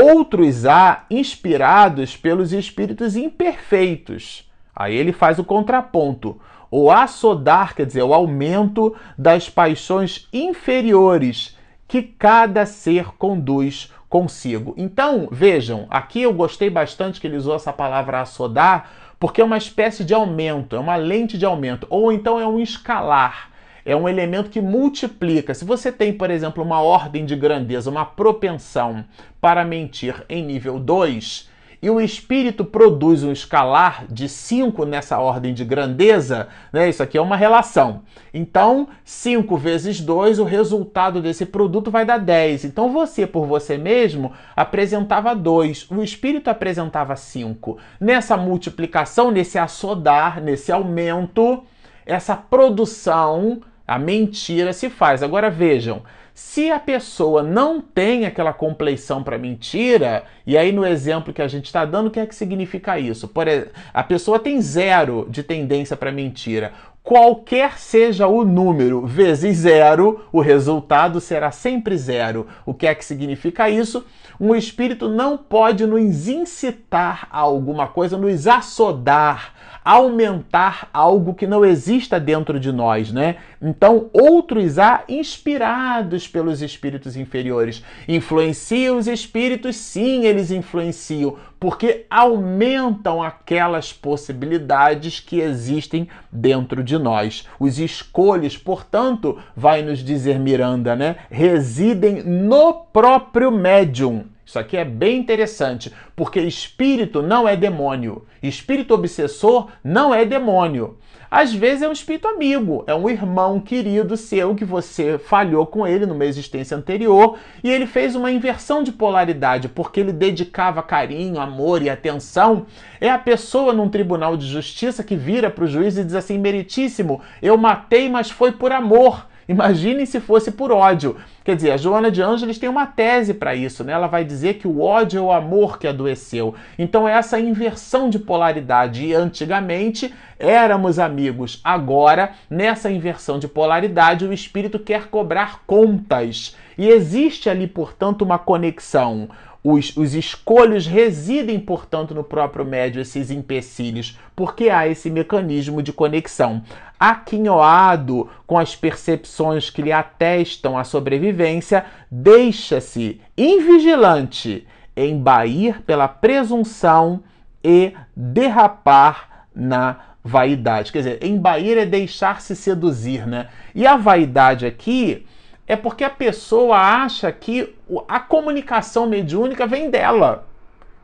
outros 0.00 0.66
há 0.66 1.04
inspirados 1.10 2.16
pelos 2.16 2.52
espíritos 2.52 3.16
imperfeitos. 3.16 4.48
Aí 4.74 4.94
ele 4.94 5.12
faz 5.12 5.38
o 5.38 5.44
contraponto 5.44 6.40
o 6.70 6.90
assodar, 6.90 7.74
quer 7.74 7.86
dizer, 7.86 8.02
o 8.02 8.14
aumento 8.14 8.94
das 9.16 9.48
paixões 9.48 10.28
inferiores 10.32 11.56
que 11.86 12.02
cada 12.02 12.66
ser 12.66 13.16
conduz 13.16 13.92
consigo. 14.08 14.74
Então, 14.76 15.28
vejam, 15.30 15.86
aqui 15.90 16.22
eu 16.22 16.32
gostei 16.32 16.68
bastante 16.68 17.20
que 17.20 17.26
ele 17.26 17.36
usou 17.36 17.54
essa 17.54 17.72
palavra 17.72 18.20
assodar, 18.20 18.90
porque 19.18 19.40
é 19.40 19.44
uma 19.44 19.56
espécie 19.56 20.04
de 20.04 20.14
aumento, 20.14 20.76
é 20.76 20.78
uma 20.78 20.96
lente 20.96 21.36
de 21.38 21.44
aumento, 21.44 21.86
ou 21.90 22.12
então 22.12 22.38
é 22.38 22.46
um 22.46 22.60
escalar. 22.60 23.50
É 23.88 23.96
um 23.96 24.06
elemento 24.06 24.50
que 24.50 24.60
multiplica. 24.60 25.54
Se 25.54 25.64
você 25.64 25.90
tem, 25.90 26.12
por 26.12 26.30
exemplo, 26.30 26.62
uma 26.62 26.82
ordem 26.82 27.24
de 27.24 27.34
grandeza, 27.34 27.88
uma 27.88 28.04
propensão 28.04 29.02
para 29.40 29.64
mentir 29.64 30.26
em 30.28 30.44
nível 30.44 30.78
2, 30.78 31.48
e 31.80 31.88
o 31.88 31.98
espírito 31.98 32.66
produz 32.66 33.24
um 33.24 33.32
escalar 33.32 34.04
de 34.10 34.28
5 34.28 34.84
nessa 34.84 35.18
ordem 35.18 35.54
de 35.54 35.64
grandeza, 35.64 36.48
né? 36.70 36.86
Isso 36.90 37.02
aqui 37.02 37.16
é 37.16 37.22
uma 37.22 37.34
relação. 37.34 38.02
Então, 38.34 38.88
5 39.04 39.56
vezes 39.56 40.02
2, 40.02 40.38
o 40.38 40.44
resultado 40.44 41.22
desse 41.22 41.46
produto 41.46 41.90
vai 41.90 42.04
dar 42.04 42.18
10. 42.18 42.66
Então, 42.66 42.92
você, 42.92 43.26
por 43.26 43.46
você 43.46 43.78
mesmo, 43.78 44.32
apresentava 44.54 45.34
2, 45.34 45.90
o 45.90 46.02
espírito 46.02 46.50
apresentava 46.50 47.16
5. 47.16 47.78
Nessa 47.98 48.36
multiplicação, 48.36 49.30
nesse 49.30 49.58
assodar, 49.58 50.42
nesse 50.42 50.70
aumento, 50.70 51.62
essa 52.04 52.36
produção, 52.36 53.62
a 53.88 53.98
mentira 53.98 54.74
se 54.74 54.90
faz. 54.90 55.22
Agora 55.22 55.48
vejam, 55.48 56.02
se 56.34 56.70
a 56.70 56.78
pessoa 56.78 57.42
não 57.42 57.80
tem 57.80 58.26
aquela 58.26 58.52
compleição 58.52 59.24
para 59.24 59.38
mentira, 59.38 60.24
e 60.46 60.56
aí 60.56 60.70
no 60.70 60.86
exemplo 60.86 61.32
que 61.32 61.42
a 61.42 61.48
gente 61.48 61.64
está 61.64 61.84
dando, 61.84 62.06
o 62.06 62.10
que 62.10 62.20
é 62.20 62.26
que 62.26 62.34
significa 62.34 62.98
isso? 62.98 63.26
Por 63.26 63.46
a 63.92 64.02
pessoa 64.04 64.38
tem 64.38 64.60
zero 64.60 65.26
de 65.28 65.42
tendência 65.42 65.96
para 65.96 66.12
mentira. 66.12 66.72
Qualquer 67.08 67.78
seja 67.78 68.26
o 68.26 68.44
número 68.44 69.06
vezes 69.06 69.56
zero, 69.60 70.26
o 70.30 70.42
resultado 70.42 71.22
será 71.22 71.50
sempre 71.50 71.96
zero. 71.96 72.46
O 72.66 72.74
que 72.74 72.86
é 72.86 72.94
que 72.94 73.02
significa 73.02 73.70
isso? 73.70 74.04
Um 74.38 74.54
espírito 74.54 75.08
não 75.08 75.38
pode 75.38 75.86
nos 75.86 76.28
incitar 76.28 77.26
a 77.30 77.38
alguma 77.38 77.86
coisa, 77.86 78.18
nos 78.18 78.46
assodar 78.46 79.54
aumentar 79.88 80.90
algo 80.92 81.32
que 81.32 81.46
não 81.46 81.64
exista 81.64 82.20
dentro 82.20 82.60
de 82.60 82.70
nós, 82.70 83.10
né? 83.10 83.36
Então, 83.60 84.10
outros 84.12 84.78
há 84.78 85.02
inspirados 85.08 86.28
pelos 86.28 86.60
espíritos 86.60 87.16
inferiores. 87.16 87.82
Influenciam 88.06 88.98
os 88.98 89.06
espíritos? 89.06 89.76
Sim, 89.76 90.26
eles 90.26 90.50
influenciam, 90.50 91.36
porque 91.60 92.06
aumentam 92.08 93.22
aquelas 93.22 93.92
possibilidades 93.92 95.20
que 95.20 95.40
existem 95.40 96.08
dentro 96.30 96.82
de 96.82 96.98
nós. 96.98 97.46
Os 97.58 97.78
escolhos, 97.78 98.56
portanto, 98.56 99.38
vai 99.56 99.82
nos 99.82 99.98
dizer 99.98 100.38
Miranda, 100.38 100.94
né? 100.94 101.16
Residem 101.30 102.22
no 102.22 102.74
próprio 102.74 103.50
médium. 103.50 104.24
Isso 104.48 104.58
aqui 104.58 104.78
é 104.78 104.84
bem 104.84 105.18
interessante, 105.18 105.92
porque 106.16 106.40
espírito 106.40 107.20
não 107.20 107.46
é 107.46 107.54
demônio. 107.54 108.24
Espírito 108.42 108.94
obsessor 108.94 109.68
não 109.84 110.14
é 110.14 110.24
demônio. 110.24 110.96
Às 111.30 111.52
vezes 111.52 111.82
é 111.82 111.88
um 111.88 111.92
espírito 111.92 112.26
amigo, 112.26 112.84
é 112.86 112.94
um 112.94 113.08
irmão 113.08 113.60
querido 113.60 114.16
seu 114.16 114.54
que 114.54 114.64
você 114.64 115.18
falhou 115.18 115.66
com 115.66 115.86
ele 115.86 116.06
numa 116.06 116.24
existência 116.24 116.74
anterior 116.74 117.38
e 117.62 117.70
ele 117.70 117.86
fez 117.86 118.16
uma 118.16 118.30
inversão 118.30 118.82
de 118.82 118.90
polaridade 118.90 119.68
porque 119.68 120.00
ele 120.00 120.12
dedicava 120.12 120.82
carinho, 120.82 121.38
amor 121.38 121.82
e 121.82 121.90
atenção. 121.90 122.64
É 122.98 123.10
a 123.10 123.18
pessoa 123.18 123.74
num 123.74 123.90
tribunal 123.90 124.38
de 124.38 124.46
justiça 124.46 125.04
que 125.04 125.16
vira 125.16 125.50
para 125.50 125.64
o 125.64 125.68
juiz 125.68 125.98
e 125.98 126.04
diz 126.04 126.14
assim: 126.14 126.38
Meritíssimo, 126.38 127.20
eu 127.42 127.58
matei, 127.58 128.08
mas 128.08 128.30
foi 128.30 128.52
por 128.52 128.72
amor. 128.72 129.26
Imagine 129.48 130.06
se 130.06 130.20
fosse 130.20 130.52
por 130.52 130.70
ódio. 130.70 131.16
Quer 131.42 131.56
dizer, 131.56 131.70
a 131.70 131.76
Joana 131.78 132.10
de 132.10 132.20
Ângeles 132.20 132.58
tem 132.58 132.68
uma 132.68 132.86
tese 132.86 133.32
para 133.32 133.54
isso, 133.54 133.82
né? 133.82 133.94
Ela 133.94 134.06
vai 134.06 134.22
dizer 134.22 134.54
que 134.54 134.68
o 134.68 134.82
ódio 134.82 135.18
é 135.18 135.22
o 135.22 135.32
amor 135.32 135.78
que 135.78 135.86
adoeceu. 135.86 136.54
Então, 136.78 137.08
é 137.08 137.12
essa 137.12 137.40
inversão 137.40 138.10
de 138.10 138.18
polaridade. 138.18 139.06
E 139.06 139.14
antigamente 139.14 140.14
éramos 140.38 140.98
amigos. 140.98 141.60
Agora, 141.64 142.32
nessa 142.50 142.90
inversão 142.90 143.38
de 143.38 143.48
polaridade, 143.48 144.26
o 144.26 144.32
espírito 144.34 144.78
quer 144.78 145.06
cobrar 145.06 145.62
contas. 145.66 146.54
E 146.76 146.86
existe 146.86 147.48
ali, 147.48 147.66
portanto, 147.66 148.22
uma 148.22 148.38
conexão. 148.38 149.30
Os, 149.70 149.94
os 149.98 150.14
escolhos 150.14 150.86
residem, 150.86 151.60
portanto, 151.60 152.14
no 152.14 152.24
próprio 152.24 152.64
médio, 152.64 153.02
esses 153.02 153.30
empecilhos, 153.30 154.18
porque 154.34 154.70
há 154.70 154.88
esse 154.88 155.10
mecanismo 155.10 155.82
de 155.82 155.92
conexão. 155.92 156.62
Aquinhoado 156.98 158.30
com 158.46 158.58
as 158.58 158.74
percepções 158.74 159.68
que 159.68 159.82
lhe 159.82 159.92
atestam 159.92 160.78
a 160.78 160.84
sobrevivência, 160.84 161.84
deixa-se 162.10 163.20
invigilante 163.36 164.66
embair 164.96 165.82
pela 165.82 166.08
presunção 166.08 167.22
e 167.62 167.92
derrapar 168.16 169.48
na 169.54 169.98
vaidade. 170.24 170.90
Quer 170.90 170.98
dizer, 170.98 171.24
embair 171.24 171.76
é 171.76 171.84
deixar-se 171.84 172.56
seduzir, 172.56 173.26
né? 173.26 173.48
E 173.74 173.86
a 173.86 173.98
vaidade 173.98 174.64
aqui 174.64 175.26
é 175.68 175.76
porque 175.76 176.02
a 176.02 176.10
pessoa 176.10 176.78
acha 176.78 177.30
que 177.30 177.76
a 178.08 178.18
comunicação 178.18 179.06
mediúnica 179.06 179.66
vem 179.66 179.90
dela. 179.90 180.46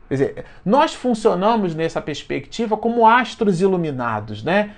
Quer 0.09 0.13
dizer, 0.13 0.45
nós 0.65 0.93
funcionamos 0.93 1.75
nessa 1.75 2.01
perspectiva 2.01 2.75
como 2.75 3.07
astros 3.07 3.61
iluminados, 3.61 4.43
né? 4.43 4.71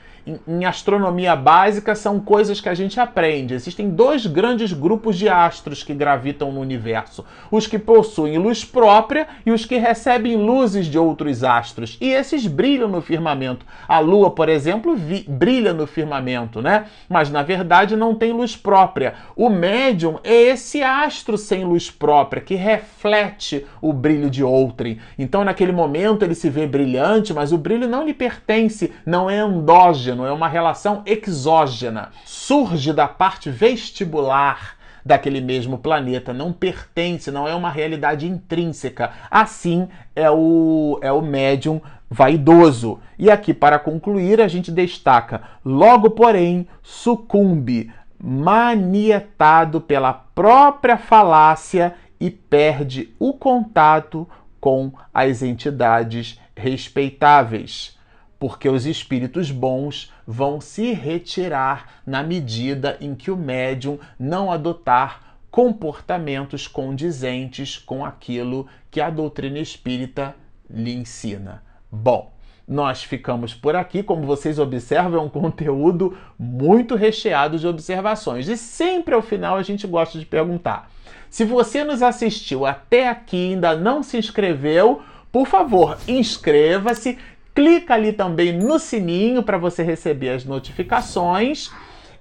Em 0.47 0.65
astronomia 0.65 1.35
básica 1.35 1.95
são 1.95 2.19
coisas 2.19 2.59
que 2.59 2.67
a 2.67 2.73
gente 2.73 2.99
aprende. 2.99 3.53
Existem 3.53 3.89
dois 3.89 4.25
grandes 4.25 4.73
grupos 4.73 5.17
de 5.17 5.29
astros 5.29 5.83
que 5.83 5.93
gravitam 5.93 6.51
no 6.51 6.59
universo: 6.59 7.25
os 7.49 7.65
que 7.65 7.79
possuem 7.79 8.37
luz 8.37 8.65
própria 8.65 9.27
e 9.45 9.51
os 9.51 9.65
que 9.65 9.77
recebem 9.77 10.35
luzes 10.35 10.87
de 10.87 10.99
outros 10.99 11.43
astros. 11.43 11.97
E 12.01 12.09
esses 12.09 12.45
brilham 12.45 12.89
no 12.89 13.01
firmamento. 13.01 13.65
A 13.87 13.99
Lua, 13.99 14.31
por 14.31 14.49
exemplo, 14.49 14.97
brilha 15.27 15.73
no 15.73 15.87
firmamento, 15.87 16.61
né? 16.61 16.85
Mas 17.07 17.29
na 17.29 17.43
verdade 17.43 17.95
não 17.95 18.13
tem 18.13 18.33
luz 18.33 18.55
própria. 18.55 19.15
O 19.35 19.49
médium 19.49 20.19
é 20.23 20.33
esse 20.33 20.83
astro 20.83 21.37
sem 21.37 21.63
luz 21.63 21.89
própria 21.89 22.41
que 22.41 22.55
reflete 22.55 23.65
o 23.81 23.93
brilho 23.93 24.29
de 24.29 24.43
outrem. 24.43 24.99
Então, 25.17 25.43
naquele 25.43 25.71
momento, 25.71 26.23
ele 26.23 26.35
se 26.35 26.49
vê 26.49 26.67
brilhante, 26.67 27.33
mas 27.33 27.51
o 27.51 27.57
brilho 27.57 27.87
não 27.87 28.05
lhe 28.05 28.13
pertence, 28.13 28.91
não 29.05 29.29
é 29.29 29.39
endógeno 29.39 30.16
exógeno, 30.17 30.25
é 30.25 30.31
uma 30.31 30.47
relação 30.47 31.03
exógena. 31.05 32.09
Surge 32.25 32.91
da 32.91 33.07
parte 33.07 33.49
vestibular 33.49 34.75
daquele 35.05 35.39
mesmo 35.39 35.77
planeta, 35.77 36.33
não 36.33 36.51
pertence, 36.51 37.31
não 37.31 37.47
é 37.47 37.55
uma 37.55 37.69
realidade 37.69 38.27
intrínseca. 38.27 39.11
Assim 39.29 39.87
é 40.15 40.29
o, 40.29 40.99
é 41.01 41.11
o 41.11 41.21
médium 41.21 41.79
vaidoso. 42.09 42.99
E 43.17 43.29
aqui, 43.29 43.53
para 43.53 43.79
concluir, 43.79 44.41
a 44.41 44.47
gente 44.47 44.71
destaca: 44.71 45.41
logo, 45.63 46.09
porém, 46.09 46.67
sucumbe, 46.81 47.91
manietado 48.21 49.79
pela 49.79 50.13
própria 50.13 50.97
falácia 50.97 51.93
e 52.19 52.29
perde 52.29 53.13
o 53.19 53.33
contato 53.33 54.27
com 54.59 54.91
as 55.13 55.43
entidades 55.43 56.39
respeitáveis 56.55 57.96
porque 58.39 58.69
os 58.69 58.85
espíritos 58.85 59.51
bons 59.51 60.11
vão 60.25 60.61
se 60.61 60.93
retirar 60.93 62.01
na 62.05 62.21
medida 62.23 62.97
em 63.01 63.15
que 63.15 63.31
o 63.31 63.37
médium 63.37 63.99
não 64.19 64.51
adotar 64.51 65.37
comportamentos 65.49 66.67
condizentes 66.67 67.77
com 67.77 68.05
aquilo 68.05 68.67
que 68.91 69.01
a 69.01 69.09
doutrina 69.09 69.59
espírita 69.59 70.35
lhe 70.69 70.93
ensina. 70.93 71.63
Bom, 71.91 72.31
nós 72.67 73.03
ficamos 73.03 73.53
por 73.53 73.75
aqui. 73.75 74.03
Como 74.03 74.23
vocês 74.23 74.59
observam, 74.59 75.21
é 75.21 75.23
um 75.23 75.29
conteúdo 75.29 76.17
muito 76.37 76.95
recheado 76.95 77.57
de 77.57 77.65
observações. 77.65 78.47
E 78.47 78.57
sempre 78.57 79.15
ao 79.15 79.21
final 79.21 79.55
a 79.55 79.63
gente 79.63 79.87
gosta 79.87 80.19
de 80.19 80.25
perguntar: 80.25 80.91
se 81.29 81.45
você 81.45 81.83
nos 81.83 82.03
assistiu 82.03 82.65
até 82.65 83.07
aqui 83.07 83.37
e 83.37 83.53
ainda 83.53 83.75
não 83.75 84.03
se 84.03 84.17
inscreveu, 84.17 85.01
por 85.31 85.47
favor, 85.47 85.97
inscreva-se, 86.07 87.17
clica 87.57 87.95
ali 87.95 88.13
também 88.13 88.53
no 88.53 88.77
sininho 88.77 89.41
para 89.41 89.57
você 89.57 89.81
receber 89.81 90.29
as 90.29 90.45
notificações. 90.45 91.71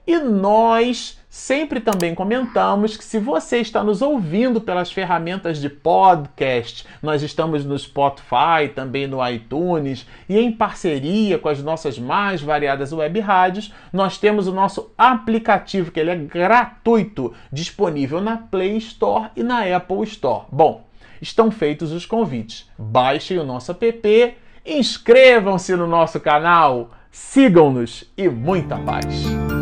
E 0.06 0.18
nós 0.18 1.20
sempre 1.28 1.78
também 1.78 2.14
comentamos 2.14 2.96
que 2.96 3.04
se 3.04 3.18
você 3.18 3.58
está 3.58 3.84
nos 3.84 4.00
ouvindo 4.00 4.62
pelas 4.62 4.90
ferramentas 4.90 5.60
de 5.60 5.68
podcast, 5.68 6.86
nós 7.02 7.22
estamos 7.22 7.66
no 7.66 7.78
Spotify, 7.78 8.70
também 8.74 9.06
no 9.06 9.18
iTunes 9.28 10.06
e 10.26 10.38
em 10.38 10.50
parceria 10.50 11.38
com 11.38 11.50
as 11.50 11.62
nossas 11.62 11.98
mais 11.98 12.40
variadas 12.40 12.90
web 12.90 13.20
rádios, 13.20 13.74
nós 13.92 14.16
temos 14.16 14.46
o 14.46 14.54
nosso 14.54 14.90
aplicativo 14.96 15.90
que 15.90 16.00
ele 16.00 16.12
é 16.12 16.16
gratuito, 16.16 17.34
disponível 17.52 18.22
na 18.22 18.38
Play 18.38 18.78
Store 18.78 19.28
e 19.36 19.42
na 19.42 19.64
Apple 19.76 20.02
Store. 20.04 20.46
Bom, 20.50 20.86
estão 21.20 21.50
feitos 21.50 21.92
os 21.92 22.06
convites. 22.06 22.70
Baixem 22.78 23.38
o 23.38 23.44
nosso 23.44 23.70
app 23.70 24.45
Inscrevam-se 24.66 25.76
no 25.76 25.86
nosso 25.86 26.18
canal, 26.18 26.90
sigam-nos 27.12 28.04
e 28.16 28.28
muita 28.28 28.76
paz! 28.76 29.55